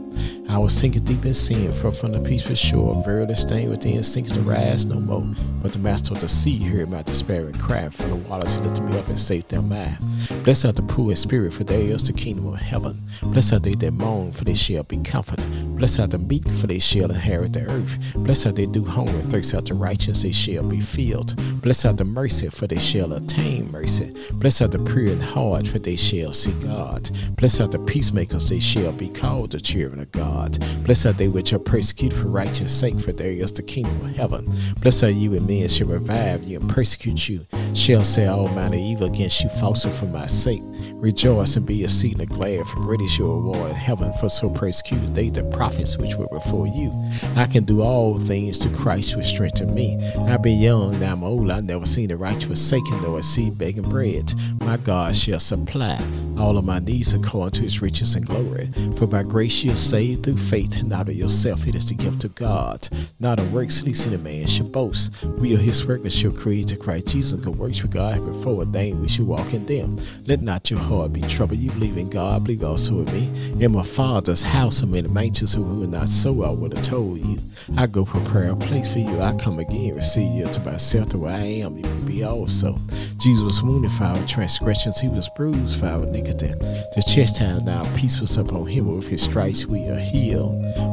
I 0.50 0.58
was 0.58 0.76
sinking 0.76 1.04
deep 1.04 1.24
in 1.24 1.32
sin, 1.32 1.72
far 1.72 1.92
from 1.92 2.10
the 2.10 2.18
peaceful 2.18 2.56
shore. 2.56 3.00
Verily 3.04 3.36
staying 3.36 3.70
within 3.70 4.02
sinks 4.02 4.32
to 4.32 4.40
rise 4.40 4.84
no 4.84 4.98
more. 4.98 5.24
But 5.62 5.72
the 5.72 5.78
master 5.78 6.12
of 6.12 6.20
the 6.20 6.26
sea 6.26 6.58
heard 6.64 6.90
my 6.90 7.02
despairing 7.02 7.54
cry. 7.54 7.88
From 7.88 8.10
the 8.10 8.16
waters 8.16 8.60
lifted 8.60 8.82
me 8.82 8.98
up 8.98 9.06
and 9.06 9.18
saved 9.18 9.50
them 9.50 9.68
mine. 9.68 9.96
Blessed 10.42 10.64
are 10.64 10.72
the 10.72 10.82
poor 10.82 11.10
in 11.10 11.16
spirit, 11.16 11.54
for 11.54 11.62
theirs 11.62 12.04
the 12.08 12.12
kingdom 12.12 12.48
of 12.48 12.56
heaven. 12.56 13.00
Blessed 13.22 13.52
are 13.52 13.58
they 13.60 13.76
that 13.76 13.92
mourn, 13.92 14.32
for 14.32 14.42
they 14.42 14.54
shall 14.54 14.82
be 14.82 14.96
comforted. 14.98 15.46
Blessed 15.76 16.00
are 16.00 16.06
the 16.08 16.18
meek, 16.18 16.48
for 16.48 16.66
they 16.66 16.80
shall 16.80 17.10
inherit 17.12 17.52
the 17.52 17.66
earth. 17.70 18.14
Blessed 18.16 18.46
are 18.46 18.52
they 18.52 18.66
do 18.66 18.84
hunger 18.84 19.12
and 19.12 19.30
thirst 19.30 19.54
after 19.54 19.74
righteousness, 19.74 20.22
they 20.22 20.32
shall 20.32 20.64
be 20.64 20.80
filled. 20.80 21.36
Blessed 21.62 21.86
are 21.86 21.92
the 21.92 22.04
mercy, 22.04 22.48
for 22.48 22.66
they 22.66 22.78
shall 22.78 23.12
attain 23.12 23.70
mercy. 23.70 24.12
Blessed 24.32 24.62
are 24.62 24.68
the 24.68 24.80
pure 24.80 25.06
in 25.06 25.20
heart, 25.20 25.68
for 25.68 25.78
they 25.78 25.96
shall 25.96 26.32
see 26.32 26.52
God. 26.54 27.08
Blessed 27.36 27.60
are 27.60 27.68
the 27.68 27.78
peacemakers, 27.78 28.48
they 28.48 28.58
shall 28.58 28.90
be 28.90 29.08
called 29.08 29.52
the 29.52 29.60
children 29.60 30.00
of 30.00 30.10
God. 30.10 30.39
Blessed 30.84 31.06
are 31.06 31.12
they 31.12 31.28
which 31.28 31.52
are 31.52 31.58
persecuted 31.58 32.18
for 32.18 32.28
righteous 32.28 32.76
sake, 32.76 32.98
for 32.98 33.12
there 33.12 33.30
is 33.30 33.52
the 33.52 33.62
kingdom 33.62 34.04
of 34.04 34.16
heaven. 34.16 34.50
Blessed 34.80 35.04
are 35.04 35.10
you, 35.10 35.34
and 35.34 35.46
me, 35.46 35.60
men 35.60 35.68
shall 35.68 35.86
revive 35.86 36.42
you 36.44 36.58
and 36.60 36.68
persecute 36.68 37.28
you, 37.28 37.46
shall 37.74 38.04
say 38.04 38.26
all 38.26 38.48
manner 38.48 38.76
evil 38.76 39.06
against 39.06 39.42
you 39.42 39.48
falsely 39.48 39.92
for 39.92 40.06
my 40.06 40.26
sake. 40.26 40.62
Rejoice 40.94 41.56
and 41.56 41.66
be 41.66 41.84
exceedingly 41.84 42.26
glad, 42.26 42.66
for 42.66 42.80
great 42.80 43.00
is 43.00 43.18
your 43.18 43.36
reward 43.36 43.70
in 43.70 43.76
heaven, 43.76 44.12
for 44.20 44.28
so 44.28 44.50
persecuted 44.50 45.14
they 45.14 45.28
the 45.28 45.42
prophets 45.44 45.96
which 45.98 46.14
were 46.16 46.28
before 46.28 46.66
you. 46.66 46.92
I 47.36 47.46
can 47.46 47.64
do 47.64 47.82
all 47.82 48.18
things 48.18 48.58
to 48.60 48.68
Christ 48.70 49.16
which 49.16 49.26
strengthen 49.26 49.74
me. 49.74 49.98
I've 50.20 50.42
been 50.42 50.58
young, 50.58 50.98
now 50.98 51.12
I'm 51.12 51.24
old, 51.24 51.52
I've 51.52 51.64
never 51.64 51.86
seen 51.86 52.08
the 52.08 52.16
righteous 52.16 52.46
forsaken, 52.46 53.02
though 53.02 53.16
I 53.16 53.20
see 53.20 53.50
begging 53.50 53.88
bread. 53.88 54.32
My 54.60 54.76
God 54.76 55.14
shall 55.14 55.40
supply 55.40 56.00
all 56.38 56.56
of 56.56 56.64
my 56.64 56.78
needs 56.78 57.12
according 57.14 57.52
to 57.52 57.62
his 57.62 57.82
riches 57.82 58.14
and 58.14 58.26
glory. 58.26 58.68
For 58.96 59.06
by 59.06 59.22
grace 59.22 59.62
you're 59.62 59.76
saved 59.76 60.26
through 60.30 60.38
faith, 60.44 60.82
not 60.84 61.08
of 61.08 61.14
yourself. 61.14 61.66
It 61.66 61.74
is 61.74 61.88
the 61.88 61.94
gift 61.94 62.22
of 62.24 62.34
God, 62.34 62.88
not 63.18 63.40
of 63.40 63.52
works, 63.52 63.82
least 63.82 64.06
a 64.06 64.18
man 64.18 64.46
should 64.46 64.70
boast. 64.70 65.12
We 65.24 65.54
are 65.54 65.58
his 65.58 65.84
work 65.84 66.02
that 66.04 66.12
shall 66.12 66.30
create 66.30 66.68
to 66.68 66.76
Christ 66.76 67.08
Jesus. 67.08 67.40
Good 67.40 67.58
works 67.58 67.78
for 67.78 67.88
God 67.88 68.14
have 68.14 68.26
before 68.26 68.58
ordained 68.58 69.00
we 69.00 69.08
should 69.08 69.26
walk 69.26 69.52
in 69.52 69.66
them. 69.66 69.98
Let 70.26 70.42
not 70.42 70.70
your 70.70 70.78
heart 70.78 71.12
be 71.12 71.22
troubled. 71.22 71.58
You 71.58 71.70
believe 71.70 71.96
in 71.96 72.10
God, 72.10 72.44
believe 72.44 72.62
also 72.62 73.04
in 73.04 73.04
me. 73.06 73.64
In 73.64 73.72
my 73.72 73.82
Father's 73.82 74.42
house 74.42 74.82
are 74.82 74.86
many 74.86 75.08
mansions 75.08 75.54
who 75.54 75.64
were 75.64 75.86
not 75.86 76.08
so, 76.08 76.44
I 76.44 76.50
would 76.50 76.76
have 76.76 76.86
told 76.86 77.18
you. 77.18 77.38
I 77.76 77.86
go 77.86 78.04
prepare 78.04 78.50
a 78.50 78.56
place 78.56 78.92
for 78.92 79.00
you. 79.00 79.20
I 79.20 79.34
come 79.36 79.58
again, 79.58 79.96
receive 79.96 80.32
you 80.32 80.44
to 80.44 80.60
myself 80.60 81.08
to 81.10 81.18
where 81.18 81.34
I 81.34 81.62
am. 81.62 81.76
You 81.76 81.82
will 81.82 82.06
be 82.06 82.22
also. 82.24 82.78
Jesus 83.18 83.42
was 83.42 83.62
wounded 83.62 83.92
for 83.92 84.04
our 84.04 84.26
transgressions. 84.26 85.00
He 85.00 85.08
was 85.08 85.28
bruised 85.36 85.80
for 85.80 85.86
our 85.86 86.04
iniquity. 86.04 86.48
The 86.48 87.04
chastisement 87.06 87.68
our 87.68 87.84
peace 87.96 88.20
was 88.20 88.36
upon 88.36 88.66
him. 88.66 88.80
With 88.96 89.08
his 89.08 89.22
stripes 89.22 89.66
we 89.66 89.86
are 89.88 89.98
healed. 89.98 90.19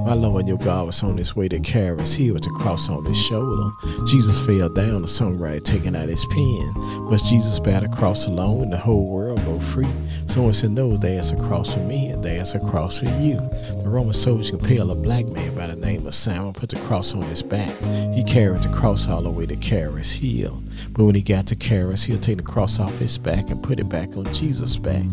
My 0.07 0.13
Lord, 0.13 0.48
your 0.48 0.57
God 0.57 0.86
was 0.86 1.03
on 1.03 1.17
his 1.17 1.36
way 1.36 1.50
to 1.50 1.60
Caris 1.60 2.13
here 2.13 2.34
with 2.34 2.43
the 2.43 2.50
cross 2.51 2.88
on 2.88 3.03
his 3.03 3.22
shoulder. 3.22 3.69
Jesus 4.05 4.46
fell 4.46 4.69
down, 4.69 5.01
the 5.01 5.07
songwriter 5.07 5.62
taking 5.62 5.98
out 5.98 6.07
his 6.07 6.25
pen. 6.27 6.74
But 7.10 7.22
Jesus 7.25 7.60
bare 7.60 7.81
the 7.81 7.89
cross 7.89 8.25
alone, 8.25 8.63
and 8.63 8.72
the 8.72 8.77
whole 8.77 9.10
world 9.10 9.43
go 9.43 9.60
free. 9.60 9.91
Someone 10.27 10.53
said, 10.53 10.72
No, 10.72 10.96
there's 10.96 11.31
a 11.31 11.36
cross 11.36 11.74
for 11.74 11.81
me, 11.81 12.07
and 12.07 12.24
there's 12.24 12.55
a 12.55 12.60
cross 12.62 13.00
for 13.00 13.10
you. 13.19 13.36
The 13.36 13.89
Roman 13.89 14.13
soldier 14.13 14.55
compelled 14.57 14.91
a 14.91 14.96
black 14.96 15.25
man 15.27 15.53
by 15.53 15.67
the 15.67 15.75
name 15.75 16.07
of 16.07 16.15
Simon, 16.15 16.53
put 16.53 16.69
the 16.69 16.79
cross 16.81 17.13
on 17.13 17.24
his 17.24 17.43
back. 17.43 17.69
He 18.13 18.24
carried 18.24 18.62
the 18.62 18.69
cross 18.69 19.10
all 19.10 19.22
the 19.22 19.29
way 19.29 19.46
to 19.46 19.57
Caris 19.57 20.13
Hill. 20.13 20.63
But 20.91 21.03
when 21.03 21.15
he 21.15 21.22
got 21.22 21.48
to 21.48 21.55
Caris, 21.57 22.05
he'll 22.05 22.17
take 22.17 22.38
the 22.38 22.43
cross 22.43 22.79
off 22.79 22.98
his 22.98 23.17
back 23.17 23.50
and 23.50 23.62
put 23.62 23.79
it 23.79 23.89
back 23.89 24.15
on 24.15 24.31
Jesus' 24.34 24.77
back. 24.77 25.03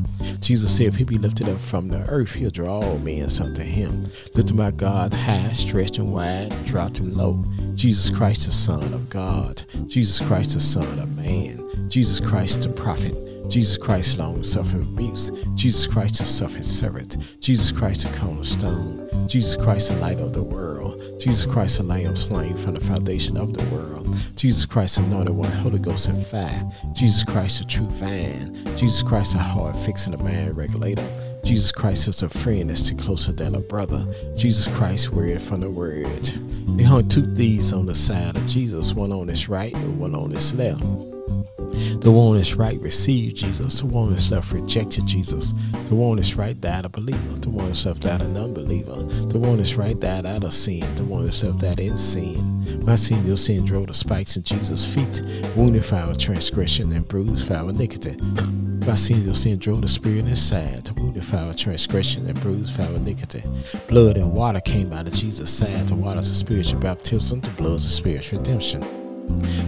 Jesus 0.40 0.76
said, 0.76 0.86
If 0.86 0.96
he 0.96 1.04
be 1.04 1.18
lifted 1.18 1.48
up 1.48 1.58
from 1.58 1.88
the 1.88 2.08
earth, 2.08 2.34
he'll 2.34 2.50
draw 2.50 2.80
all 2.80 2.98
men 2.98 3.28
unto 3.40 3.62
him. 3.62 4.03
Lifted 4.34 4.54
my 4.54 4.70
God 4.70 5.12
high, 5.12 5.52
stretched 5.52 5.98
and 5.98 6.12
wide, 6.12 6.52
dropped 6.64 6.98
him 6.98 7.16
low. 7.16 7.44
Jesus 7.74 8.10
Christ, 8.10 8.46
the 8.46 8.52
Son 8.52 8.94
of 8.94 9.10
God. 9.10 9.64
Jesus 9.86 10.20
Christ, 10.26 10.54
the 10.54 10.60
Son 10.60 10.98
of 10.98 11.16
Man. 11.16 11.88
Jesus 11.88 12.20
Christ, 12.20 12.62
the 12.62 12.68
prophet. 12.70 13.14
Jesus 13.48 13.76
Christ, 13.76 14.18
long 14.18 14.42
suffering 14.42 14.82
abuse. 14.82 15.30
Jesus 15.54 15.86
Christ, 15.86 16.18
the 16.18 16.24
suffering 16.24 16.62
servant. 16.62 17.18
Jesus 17.40 17.72
Christ, 17.72 18.10
the 18.10 18.18
cornerstone. 18.18 19.08
Jesus 19.28 19.56
Christ, 19.56 19.90
the 19.90 19.96
light 19.96 20.20
of 20.20 20.32
the 20.32 20.42
world. 20.42 21.02
Jesus 21.20 21.44
Christ, 21.44 21.78
the 21.78 21.84
lamb 21.84 22.16
slain 22.16 22.56
from 22.56 22.74
the 22.74 22.80
foundation 22.80 23.36
of 23.36 23.52
the 23.52 23.64
world. 23.74 24.16
Jesus 24.34 24.64
Christ, 24.66 24.98
anointed 24.98 25.34
one, 25.34 25.50
Holy 25.50 25.78
Ghost 25.78 26.08
and 26.08 26.26
fire. 26.26 26.68
Jesus 26.92 27.22
Christ, 27.22 27.58
the 27.58 27.64
true 27.64 27.88
vine. 27.88 28.54
Jesus 28.76 29.02
Christ, 29.02 29.32
the 29.32 29.38
heart 29.38 29.76
fixing 29.76 30.16
the 30.16 30.22
man 30.22 30.54
regulator. 30.54 31.06
Jesus 31.44 31.70
Christ 31.70 32.08
is 32.08 32.22
a 32.22 32.28
friend 32.28 32.70
that's 32.70 32.86
stick 32.86 32.98
closer 32.98 33.30
than 33.30 33.54
a 33.54 33.60
brother. 33.60 34.06
Jesus 34.34 34.66
Christ, 34.76 35.10
word 35.10 35.42
from 35.42 35.60
the 35.60 35.70
word. 35.70 36.24
They 36.78 36.82
hung 36.82 37.06
two 37.06 37.22
thieves 37.34 37.74
on 37.74 37.84
the 37.84 37.94
side 37.94 38.34
of 38.34 38.46
Jesus, 38.46 38.94
one 38.94 39.12
on 39.12 39.28
his 39.28 39.46
right 39.46 39.74
and 39.74 39.98
one 40.00 40.14
on 40.14 40.30
his 40.30 40.54
left. 40.54 40.80
The 40.80 42.10
one 42.10 42.28
on 42.28 42.36
his 42.38 42.54
right 42.54 42.80
received 42.80 43.36
Jesus. 43.36 43.80
The 43.80 43.86
one 43.86 44.08
on 44.08 44.14
his 44.14 44.30
left 44.30 44.52
rejected 44.52 45.06
Jesus. 45.06 45.52
The 45.88 45.94
one 45.94 46.12
on 46.12 46.16
his 46.16 46.34
right 46.34 46.58
died 46.58 46.86
a 46.86 46.88
believer. 46.88 47.38
The 47.38 47.50
one 47.50 47.64
on 47.66 47.70
his 47.70 47.84
left 47.84 48.02
died 48.02 48.22
an 48.22 48.38
unbeliever. 48.38 49.02
The 49.02 49.38
one 49.38 49.50
on 49.50 49.58
his 49.58 49.76
right 49.76 49.98
died 49.98 50.24
out 50.24 50.44
of 50.44 50.54
sin. 50.54 50.82
The 50.96 51.04
one 51.04 51.20
on 51.20 51.26
his 51.26 51.44
left 51.44 51.60
died 51.60 51.80
in 51.80 51.98
sin. 51.98 52.84
My 52.86 52.94
sin, 52.94 53.26
your 53.26 53.36
sin 53.36 53.66
drove 53.66 53.88
the 53.88 53.94
spikes 53.94 54.36
in 54.36 54.44
Jesus' 54.44 54.86
feet. 54.86 55.22
Wounded 55.56 55.84
for 55.84 56.14
transgression 56.14 56.92
and 56.92 57.06
bruised 57.06 57.46
for 57.46 57.54
our. 57.54 57.72
My 58.86 58.96
sin, 58.96 59.24
your 59.24 59.34
sin 59.34 59.58
drove 59.58 59.80
the 59.80 59.88
spirit 59.88 60.26
inside. 60.26 60.84
To 60.84 60.94
wounded 60.94 61.24
for 61.24 61.36
our 61.36 61.54
transgression 61.54 62.28
and 62.28 62.38
bruised 62.40 62.76
for 62.76 62.82
our 62.82 62.96
iniquity. 62.96 63.42
Blood 63.88 64.18
and 64.18 64.32
water 64.34 64.60
came 64.60 64.92
out 64.92 65.06
of 65.06 65.14
Jesus' 65.14 65.50
side. 65.50 65.88
The 65.88 65.94
water 65.94 66.20
a 66.20 66.22
spiritual 66.22 66.80
baptism. 66.80 67.40
The 67.40 67.48
blood 67.50 67.76
a 67.76 67.80
spiritual 67.80 68.40
redemption. 68.40 69.03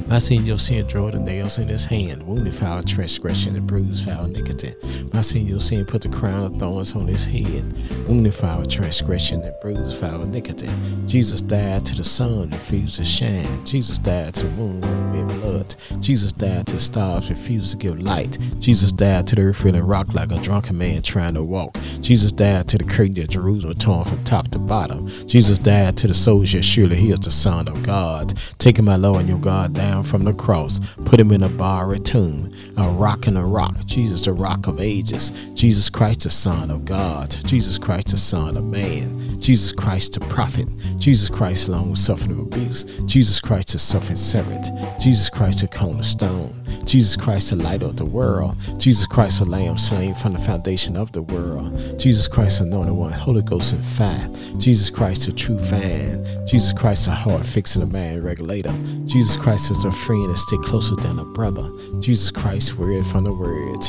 My 0.08 0.18
senior 0.18 0.56
sin 0.56 0.86
drove 0.86 1.12
the 1.12 1.18
nails 1.18 1.58
in 1.58 1.66
his 1.66 1.84
hand, 1.84 2.22
wounded 2.22 2.54
for 2.54 2.66
our 2.66 2.82
transgression 2.82 3.56
and 3.56 3.66
bruised 3.66 4.08
our 4.08 4.24
iniquity. 4.24 4.74
My 5.12 5.20
senior 5.20 5.58
sin 5.58 5.84
put 5.84 6.02
the 6.02 6.08
crown 6.08 6.44
of 6.44 6.56
thorns 6.58 6.94
on 6.94 7.08
his 7.08 7.26
head, 7.26 7.64
wounded 8.06 8.32
for 8.32 8.46
our 8.46 8.64
transgression 8.64 9.42
and 9.42 9.54
bruised 9.60 10.02
our 10.04 10.22
iniquity. 10.22 10.68
Jesus 11.06 11.42
died 11.42 11.84
to 11.86 11.96
the 11.96 12.04
sun, 12.04 12.50
refused 12.50 12.98
to 12.98 13.04
shine. 13.04 13.64
Jesus 13.64 13.98
died 13.98 14.34
to 14.34 14.46
the 14.46 14.52
moon, 14.52 14.80
with 15.10 15.40
blood. 15.40 15.74
Jesus 16.00 16.32
died 16.32 16.68
to 16.68 16.74
the 16.74 16.80
stars, 16.80 17.28
refused 17.28 17.72
to 17.72 17.76
give 17.76 18.00
light. 18.00 18.38
Jesus 18.60 18.92
died 18.92 19.26
to 19.26 19.34
the 19.34 19.42
earth 19.42 19.62
feeling 19.62 19.82
rock 19.82 20.14
like 20.14 20.30
a 20.30 20.38
drunken 20.38 20.78
man 20.78 21.02
trying 21.02 21.34
to 21.34 21.42
walk. 21.42 21.76
Jesus 22.00 22.30
died 22.30 22.68
to 22.68 22.78
the 22.78 22.84
curtain 22.84 23.18
of 23.20 23.28
Jerusalem 23.28 23.74
torn 23.74 24.04
from 24.04 24.22
top 24.22 24.48
to 24.52 24.60
bottom. 24.60 25.08
Jesus 25.26 25.58
died 25.58 25.96
to 25.96 26.06
the 26.06 26.14
soldier, 26.14 26.62
surely 26.62 26.96
he 26.96 27.10
is 27.10 27.20
the 27.20 27.32
Son 27.32 27.68
of 27.68 27.82
God. 27.82 28.36
Taking 28.58 28.84
my 28.84 28.96
Lord 28.96 29.20
and 29.20 29.28
your 29.28 29.38
God 29.46 29.74
down 29.74 30.02
from 30.02 30.24
the 30.24 30.34
cross, 30.34 30.80
put 31.04 31.20
him 31.20 31.30
in 31.30 31.44
a 31.44 31.48
borrowed 31.48 32.04
tomb, 32.04 32.52
a 32.76 32.88
rock 32.88 33.28
in 33.28 33.36
a 33.36 33.46
rock. 33.46 33.76
Jesus, 33.86 34.22
the 34.22 34.32
rock 34.32 34.66
of 34.66 34.80
ages. 34.80 35.30
Jesus 35.54 35.88
Christ, 35.88 36.24
the 36.24 36.30
Son 36.30 36.68
of 36.68 36.84
God. 36.84 37.30
Jesus 37.44 37.78
Christ, 37.78 38.08
the 38.08 38.18
Son 38.18 38.56
of 38.56 38.64
man. 38.64 39.40
Jesus 39.40 39.70
Christ, 39.70 40.14
the 40.14 40.20
prophet. 40.26 40.66
Jesus 40.98 41.28
Christ, 41.28 41.68
long 41.68 41.94
suffering 41.94 42.40
abuse. 42.40 42.82
Jesus 43.04 43.40
Christ, 43.40 43.68
the 43.68 43.78
suffering 43.78 44.16
servant. 44.16 44.66
Jesus 45.00 45.30
Christ, 45.30 45.60
the 45.60 45.68
cornerstone. 45.68 46.52
Jesus 46.84 47.14
Christ, 47.14 47.50
the 47.50 47.56
light 47.56 47.84
of 47.84 47.96
the 47.96 48.04
world. 48.04 48.56
Jesus 48.80 49.06
Christ, 49.06 49.38
the 49.38 49.44
lamb 49.44 49.78
slain 49.78 50.16
from 50.16 50.32
the 50.32 50.40
foundation 50.40 50.96
of 50.96 51.12
the 51.12 51.22
world. 51.22 52.00
Jesus 52.00 52.26
Christ, 52.26 52.60
anointed 52.60 52.94
one, 52.94 53.12
Holy 53.12 53.42
Ghost 53.42 53.72
and 53.72 53.84
fire. 53.84 54.28
Jesus 54.58 54.90
Christ, 54.90 55.26
the 55.26 55.32
true 55.32 55.58
vine. 55.60 56.24
Jesus 56.48 56.72
Christ, 56.72 57.06
the 57.06 57.12
heart 57.12 57.46
fixing 57.46 57.80
the 57.80 57.86
man 57.86 58.22
regulator. 58.24 58.74
Jesus 59.04 59.35
Christ 59.36 59.70
is 59.70 59.84
a 59.84 59.92
friend 59.92 60.26
and 60.26 60.38
stick 60.38 60.60
closer 60.62 60.96
than 60.96 61.18
a 61.18 61.24
brother. 61.24 61.68
Jesus 62.00 62.30
Christ, 62.30 62.74
word 62.74 63.06
from 63.06 63.24
the 63.24 63.32
word. 63.32 63.82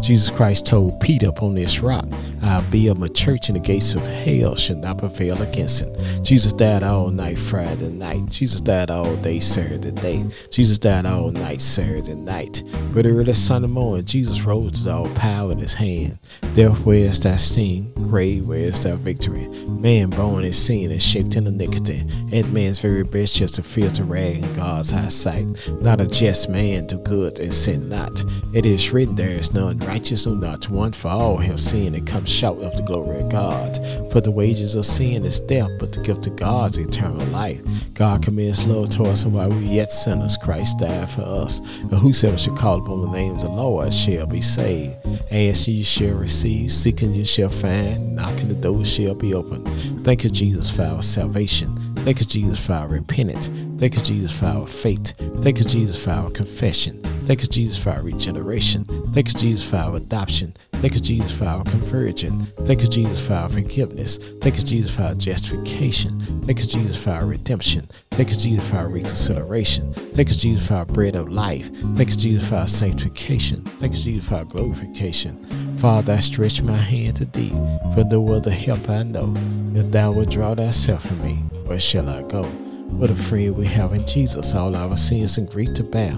Jesus 0.00 0.30
Christ 0.30 0.66
told 0.66 1.00
Peter 1.00 1.28
upon 1.28 1.54
this 1.54 1.80
rock, 1.80 2.06
I'll 2.42 2.62
build 2.70 2.98
my 2.98 3.08
church 3.08 3.48
and 3.48 3.56
the 3.56 3.60
gates 3.60 3.94
of 3.94 4.06
hell 4.06 4.54
shall 4.54 4.76
not 4.76 4.98
prevail 4.98 5.40
against 5.42 5.82
it. 5.82 6.22
Jesus 6.22 6.52
died 6.52 6.82
all 6.82 7.10
night 7.10 7.38
Friday 7.38 7.88
night. 7.88 8.26
Jesus 8.26 8.60
died 8.60 8.90
all 8.90 9.16
day 9.16 9.40
Saturday 9.40 9.90
day. 9.90 10.24
Jesus 10.50 10.78
died 10.78 11.06
all 11.06 11.30
night 11.30 11.60
Saturday 11.60 12.14
night. 12.14 12.62
But 12.92 13.04
the 13.04 13.10
early 13.10 13.32
Sunday 13.32 13.68
morning, 13.68 14.04
Jesus 14.04 14.42
rose 14.42 14.84
with 14.84 14.86
all 14.86 15.08
power 15.14 15.52
in 15.52 15.58
his 15.58 15.74
hand. 15.74 16.18
Death, 16.54 16.84
where 16.84 16.98
is 16.98 17.20
that 17.20 17.40
sting? 17.40 17.92
Grave, 17.94 18.46
where 18.46 18.60
is 18.60 18.82
that 18.84 18.98
victory? 18.98 19.46
Man 19.66 20.10
born 20.10 20.44
in 20.44 20.52
sin 20.52 20.90
and 20.90 21.02
shaped 21.02 21.36
in 21.36 21.46
iniquity. 21.46 22.04
And 22.32 22.52
man's 22.52 22.78
very 22.78 23.02
best 23.02 23.34
just 23.34 23.56
to 23.56 23.62
feel 23.62 23.90
to 23.92 24.04
rag 24.04 24.36
in 24.36 24.54
God's 24.54 24.85
eyesight. 24.92 25.46
Not 25.80 26.00
a 26.00 26.06
just 26.06 26.48
man 26.48 26.86
do 26.86 26.98
good 26.98 27.38
and 27.38 27.52
sin 27.52 27.88
not. 27.88 28.24
It 28.52 28.66
is 28.66 28.92
written 28.92 29.14
there 29.14 29.38
is 29.38 29.52
none 29.52 29.78
righteous, 29.80 30.26
no 30.26 30.34
not 30.34 30.68
one 30.68 30.92
for 30.92 31.08
all 31.08 31.36
have 31.38 31.60
sinned 31.60 31.96
and 31.96 32.06
come 32.06 32.24
short 32.24 32.62
of 32.62 32.76
the 32.76 32.82
glory 32.82 33.20
of 33.20 33.30
God. 33.30 33.76
For 34.12 34.20
the 34.20 34.30
wages 34.30 34.74
of 34.74 34.86
sin 34.86 35.24
is 35.24 35.40
death, 35.40 35.70
but 35.78 35.92
the 35.92 36.00
gift 36.00 36.26
of 36.26 36.36
God 36.36 36.70
is 36.70 36.78
eternal 36.78 37.26
life. 37.28 37.60
God 37.94 38.22
commends 38.22 38.64
love 38.64 38.90
to 38.90 39.04
us, 39.04 39.24
and 39.24 39.32
while 39.32 39.50
we 39.50 39.66
yet 39.66 39.90
sinners, 39.90 40.36
Christ 40.36 40.78
died 40.78 41.10
for 41.10 41.22
us. 41.22 41.60
And 41.80 41.92
whosoever 41.92 42.38
shall 42.38 42.56
call 42.56 42.82
upon 42.82 43.02
the 43.02 43.12
name 43.12 43.32
of 43.32 43.42
the 43.42 43.50
Lord 43.50 43.92
shall 43.92 44.26
be 44.26 44.40
saved. 44.40 44.96
Ask 45.30 45.68
you 45.68 45.84
shall 45.84 46.14
receive, 46.14 46.72
seeking 46.72 47.14
you 47.14 47.24
shall 47.24 47.48
find, 47.48 48.16
knocking 48.16 48.48
the 48.48 48.54
door 48.54 48.84
shall 48.84 49.14
be 49.14 49.34
open. 49.34 49.64
Thank 50.04 50.24
you, 50.24 50.30
Jesus, 50.30 50.70
for 50.70 50.82
our 50.82 51.02
salvation. 51.02 51.85
Thank 52.06 52.20
you, 52.20 52.26
Jesus, 52.26 52.64
for 52.64 52.74
our 52.74 52.86
repentance. 52.86 53.48
Thank 53.78 53.96
you, 53.96 54.00
Jesus, 54.00 54.38
for 54.38 54.46
our 54.46 54.66
faith. 54.68 55.12
Thank 55.42 55.58
you, 55.58 55.64
Jesus, 55.64 56.04
for 56.04 56.12
our 56.12 56.30
confession. 56.30 57.02
Thank 57.26 57.42
you, 57.42 57.48
Jesus, 57.48 57.82
for 57.82 57.90
our 57.90 58.00
regeneration. 58.00 58.84
Thank 59.12 59.32
you, 59.32 59.40
Jesus, 59.40 59.68
for 59.68 59.78
our 59.78 59.96
adoption. 59.96 60.54
Thank 60.74 60.94
you, 60.94 61.00
Jesus, 61.00 61.36
for 61.36 61.46
our 61.46 61.64
conversion. 61.64 62.46
Thank 62.64 62.82
you, 62.82 62.88
Jesus, 62.88 63.26
for 63.26 63.34
our 63.34 63.48
forgiveness. 63.48 64.18
Thank 64.40 64.56
you, 64.56 64.62
Jesus, 64.62 64.94
for 64.94 65.02
our 65.02 65.14
justification. 65.14 66.20
Thank 66.44 66.60
you, 66.60 66.66
Jesus, 66.66 67.02
for 67.02 67.10
our 67.10 67.26
redemption. 67.26 67.88
Thank 68.12 68.30
you, 68.30 68.36
Jesus, 68.36 68.70
for 68.70 68.76
our 68.76 68.88
reconciliation. 68.88 69.92
Thank 69.92 70.28
you, 70.28 70.36
Jesus, 70.36 70.68
for 70.68 70.74
our 70.74 70.86
bread 70.86 71.16
of 71.16 71.28
life. 71.28 71.74
Thank 71.96 72.10
you, 72.10 72.16
Jesus, 72.16 72.48
for 72.48 72.54
our 72.54 72.68
sanctification. 72.68 73.64
Thank 73.64 73.94
you, 73.94 73.98
Jesus, 73.98 74.28
for 74.28 74.36
our 74.36 74.44
glorification. 74.44 75.44
Father, 75.78 76.14
I 76.14 76.20
stretch 76.20 76.62
my 76.62 76.76
hand 76.76 77.16
to 77.16 77.26
thee, 77.26 77.50
for 77.92 78.02
the 78.02 78.16
no 78.16 78.32
other 78.32 78.50
help 78.50 78.88
I 78.88 79.02
know. 79.02 79.34
If 79.74 79.90
thou 79.90 80.12
wilt 80.12 80.30
draw 80.30 80.54
thyself 80.54 81.06
from 81.06 81.22
me, 81.22 81.34
where 81.66 81.78
shall 81.78 82.08
I 82.08 82.22
go? 82.22 82.44
What 82.88 83.10
a 83.10 83.14
friend 83.14 83.54
we 83.54 83.66
have 83.66 83.92
in 83.92 84.06
Jesus, 84.06 84.54
all 84.54 84.74
our 84.74 84.96
sins 84.96 85.36
and 85.36 85.48
grief 85.48 85.74
to 85.74 85.82
bear. 85.82 86.12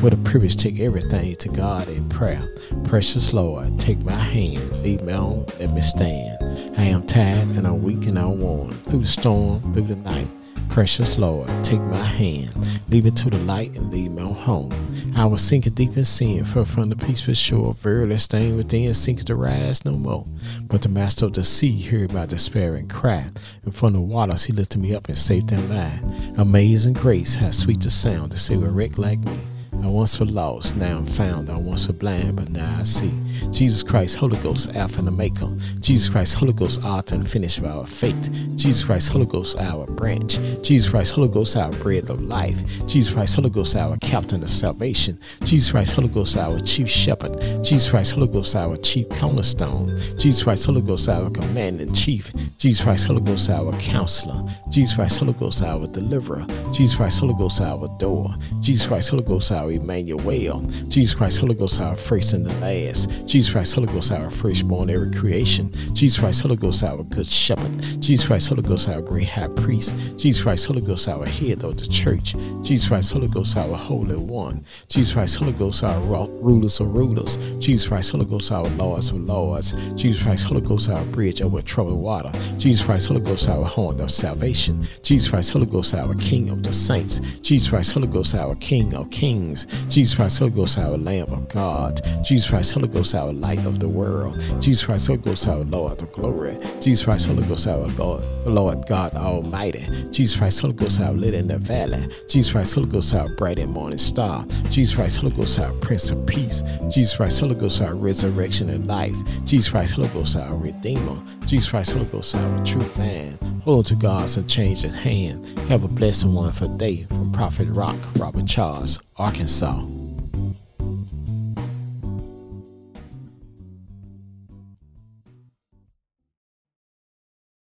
What 0.00 0.14
a 0.14 0.16
privilege 0.16 0.56
to 0.56 0.70
take 0.70 0.80
everything 0.80 1.34
to 1.34 1.48
God 1.50 1.88
in 1.88 2.08
prayer. 2.08 2.42
Precious 2.84 3.34
Lord, 3.34 3.78
take 3.78 4.02
my 4.02 4.12
hand, 4.12 4.82
lead 4.82 5.02
me 5.02 5.12
on, 5.12 5.44
let 5.60 5.72
me 5.72 5.82
stand. 5.82 6.38
I 6.78 6.84
am 6.84 7.06
tired 7.06 7.48
and 7.48 7.66
I'm 7.66 7.82
weak 7.82 8.06
and 8.06 8.18
I'm 8.18 8.40
worn. 8.40 8.72
Through 8.72 9.00
the 9.00 9.06
storm, 9.06 9.74
through 9.74 9.88
the 9.88 9.96
night, 9.96 10.28
Precious 10.72 11.18
Lord, 11.18 11.50
take 11.62 11.82
my 11.82 12.02
hand, 12.02 12.50
lead 12.88 13.04
me 13.04 13.10
to 13.10 13.28
the 13.28 13.36
light 13.40 13.76
and 13.76 13.92
lead 13.92 14.10
me 14.10 14.22
home. 14.22 14.70
I 15.14 15.26
was 15.26 15.42
sinking 15.42 15.74
deep 15.74 15.98
in 15.98 16.06
sin, 16.06 16.46
far 16.46 16.64
from 16.64 16.88
the 16.88 16.96
peaceful 16.96 17.34
shore, 17.34 17.74
verily 17.74 18.16
staying 18.16 18.56
within, 18.56 18.94
sinking 18.94 19.26
to 19.26 19.36
rise 19.36 19.84
no 19.84 19.92
more. 19.92 20.26
But 20.62 20.80
the 20.80 20.88
master 20.88 21.26
of 21.26 21.34
the 21.34 21.44
sea 21.44 21.82
heard 21.82 22.14
my 22.14 22.24
despairing 22.24 22.88
cry, 22.88 23.26
and 23.64 23.74
from 23.74 23.92
the 23.92 24.00
waters 24.00 24.44
he 24.44 24.54
lifted 24.54 24.80
me 24.80 24.94
up 24.94 25.08
and 25.08 25.18
saved 25.18 25.50
them 25.50 25.68
mine. 25.68 26.34
Amazing 26.38 26.94
grace, 26.94 27.36
how 27.36 27.50
sweet 27.50 27.82
the 27.82 27.90
sound 27.90 28.32
to 28.32 28.38
save 28.38 28.62
a 28.62 28.70
wreck 28.70 28.96
like 28.96 29.18
me. 29.18 29.36
I 29.80 29.86
once 29.86 30.20
was 30.20 30.30
lost, 30.30 30.76
now 30.76 30.98
I'm 30.98 31.06
found. 31.06 31.48
I 31.48 31.56
once 31.56 31.86
was 31.88 31.96
blind, 31.96 32.36
but 32.36 32.50
now 32.50 32.78
I 32.78 32.82
see. 32.84 33.10
Jesus 33.50 33.82
Christ, 33.82 34.16
Holy 34.16 34.36
Ghost, 34.38 34.70
Alpha 34.74 35.00
and 35.00 35.08
Omega. 35.08 35.48
Jesus 35.80 36.08
Christ, 36.08 36.34
Holy 36.34 36.52
Ghost, 36.52 36.82
author 36.84 37.14
and 37.14 37.28
finisher 37.28 37.64
of 37.64 37.76
our 37.78 37.86
faith. 37.86 38.30
Jesus 38.54 38.84
Christ, 38.84 39.10
Holy 39.10 39.26
Ghost, 39.26 39.56
our 39.58 39.86
branch. 39.86 40.38
Jesus 40.62 40.90
Christ, 40.90 41.14
Holy 41.14 41.28
Ghost, 41.28 41.56
our 41.56 41.72
bread 41.72 42.10
of 42.10 42.20
life. 42.22 42.86
Jesus 42.86 43.12
Christ, 43.12 43.34
Holy 43.36 43.50
Ghost, 43.50 43.74
our 43.74 43.96
captain 43.98 44.42
of 44.42 44.50
salvation. 44.50 45.18
Jesus 45.44 45.72
Christ, 45.72 45.94
Holy 45.94 46.08
Ghost, 46.08 46.36
our 46.36 46.60
chief 46.60 46.88
shepherd. 46.88 47.40
Jesus 47.64 47.90
Christ, 47.90 48.12
Holy 48.12 48.28
Ghost, 48.28 48.54
our 48.54 48.76
chief 48.76 49.08
cornerstone. 49.08 49.88
Jesus 50.18 50.44
Christ, 50.44 50.66
Holy 50.66 50.82
Ghost, 50.82 51.08
our 51.08 51.30
commander 51.30 51.82
in 51.82 51.92
chief. 51.92 52.32
Jesus 52.58 52.84
Christ, 52.84 53.06
Holy 53.06 53.20
Ghost, 53.22 53.50
our 53.50 53.72
counselor. 53.78 54.44
Jesus 54.70 54.94
Christ, 54.94 55.18
Holy 55.18 55.32
Ghost, 55.32 55.62
our 55.62 55.86
deliverer. 55.86 56.46
Jesus 56.72 56.94
Christ, 56.96 57.20
Holy 57.20 57.34
Ghost, 57.34 57.60
our 57.60 57.88
door. 57.98 58.30
Jesus 58.60 58.86
Christ, 58.86 59.10
Holy 59.10 59.24
Ghost, 59.24 59.50
our 59.50 59.61
Emmanuel. 59.68 60.20
Well. 60.24 60.60
Jesus 60.88 61.14
Christ, 61.14 61.40
Holy 61.40 61.54
Ghost, 61.54 61.80
our 61.80 61.96
first 61.96 62.32
and 62.32 62.46
the 62.46 62.54
last. 62.60 63.08
Jesus 63.26 63.52
Christ, 63.52 63.74
Holy 63.74 63.86
Ghost, 63.86 64.12
our 64.12 64.30
firstborn, 64.30 64.90
every 64.90 65.10
creation. 65.10 65.72
Jesus 66.02 66.18
Christ, 66.18 66.42
Holy 66.42 66.56
Ghost, 66.56 66.82
our 66.82 67.04
good 67.04 67.28
shepherd. 67.28 67.80
Jesus 68.00 68.26
Christ, 68.26 68.48
Holy 68.48 68.62
Ghost, 68.62 68.88
our 68.88 69.00
great 69.00 69.28
high 69.28 69.46
priest. 69.46 69.94
Jesus 70.18 70.42
Christ, 70.42 70.66
Holy 70.66 70.80
Ghost, 70.80 71.06
our 71.06 71.24
head 71.24 71.62
of 71.62 71.76
the 71.76 71.86
church. 71.86 72.34
Jesus 72.60 72.88
Christ, 72.88 73.12
Holy 73.12 73.28
Ghost, 73.28 73.56
our 73.56 73.76
holy 73.76 74.16
one. 74.16 74.64
Jesus 74.88 75.12
Christ, 75.12 75.36
Holy 75.36 75.52
Ghost, 75.52 75.84
our 75.84 76.00
rulers 76.40 76.80
of 76.80 76.92
rulers. 76.92 77.36
Jesus 77.60 77.86
Christ, 77.86 78.10
Holy 78.10 78.24
Ghost, 78.24 78.50
our 78.50 78.64
lords 78.70 79.10
of 79.10 79.18
lords. 79.18 79.74
Jesus 79.94 80.24
Christ, 80.24 80.48
Holy 80.48 80.60
Ghost, 80.60 80.90
our 80.90 81.04
bridge 81.04 81.40
over 81.40 81.62
troubled 81.62 82.02
water. 82.02 82.32
Jesus 82.58 82.84
Christ, 82.84 83.06
Holy 83.06 83.20
Ghost, 83.20 83.48
our 83.48 83.64
horn 83.64 84.00
of 84.00 84.10
salvation. 84.10 84.84
Jesus 85.04 85.28
Christ, 85.28 85.52
Holy 85.52 85.66
Ghost, 85.66 85.94
our 85.94 86.16
King 86.16 86.50
of 86.50 86.64
the 86.64 86.72
saints. 86.72 87.20
Jesus 87.42 87.68
Christ, 87.68 87.92
Holy 87.92 88.08
Ghost, 88.08 88.34
our 88.34 88.56
King 88.56 88.92
of 88.96 89.08
kings. 89.10 89.66
Jesus 89.88 90.16
Christ, 90.16 90.40
Holy 90.40 90.50
Ghost, 90.50 90.78
our 90.78 90.98
Lamb 90.98 91.32
of 91.32 91.48
God. 91.48 92.00
Jesus 92.24 92.50
Christ, 92.50 92.72
Holy 92.72 92.88
Ghost, 92.88 93.14
our 93.14 93.32
light 93.32 93.64
of 93.64 93.78
the 93.78 93.88
world. 93.88 94.36
Jesus 94.60 94.84
Christ, 94.84 95.06
Holy 95.06 95.20
Ghost, 95.20 95.46
our 95.46 95.58
Lord 95.58 95.91
of 96.00 96.12
glory. 96.12 96.56
Jesus 96.80 97.04
Christ, 97.04 97.26
Holy 97.26 97.44
Ghost, 97.46 97.66
our 97.66 97.86
Lord, 97.88 98.22
Lord 98.46 98.86
God 98.86 99.14
Almighty. 99.14 99.84
Jesus 100.10 100.38
Christ, 100.38 100.60
Holy 100.60 100.74
Ghost, 100.74 101.00
our 101.00 101.12
lit 101.12 101.34
in 101.34 101.48
the 101.48 101.58
valley. 101.58 102.06
Jesus 102.28 102.52
Christ, 102.52 102.74
Holy 102.74 102.88
Ghost, 102.88 103.14
our 103.14 103.28
bright 103.36 103.58
and 103.58 103.72
morning 103.72 103.98
star. 103.98 104.46
Jesus 104.70 104.94
Christ, 104.94 105.20
Holy 105.20 105.34
Ghost, 105.34 105.58
our 105.58 105.72
Prince 105.74 106.10
of 106.10 106.24
Peace. 106.26 106.62
Jesus 106.88 107.16
Christ, 107.16 107.40
Holy 107.40 107.54
Ghost, 107.54 107.82
our 107.82 107.94
resurrection 107.94 108.70
and 108.70 108.86
life. 108.86 109.14
Jesus 109.44 109.68
Christ, 109.70 109.96
Holy 109.96 110.08
Ghost, 110.08 110.36
our 110.36 110.56
Redeemer. 110.56 111.20
Jesus 111.44 111.68
Christ, 111.68 111.92
Holy 111.92 112.06
Ghost, 112.06 112.34
our 112.34 112.64
true 112.64 112.80
fan. 112.80 113.38
Hold 113.64 113.86
to 113.86 113.94
God's 113.94 114.36
unchanging 114.36 114.92
hand. 114.92 115.46
Have 115.68 115.84
a 115.84 115.88
blessed 115.88 116.24
one 116.24 116.52
for 116.52 116.68
day 116.78 117.04
from 117.08 117.32
Prophet 117.32 117.68
Rock, 117.68 117.96
Robert 118.16 118.46
Charles, 118.46 119.00
Arkansas. 119.16 120.01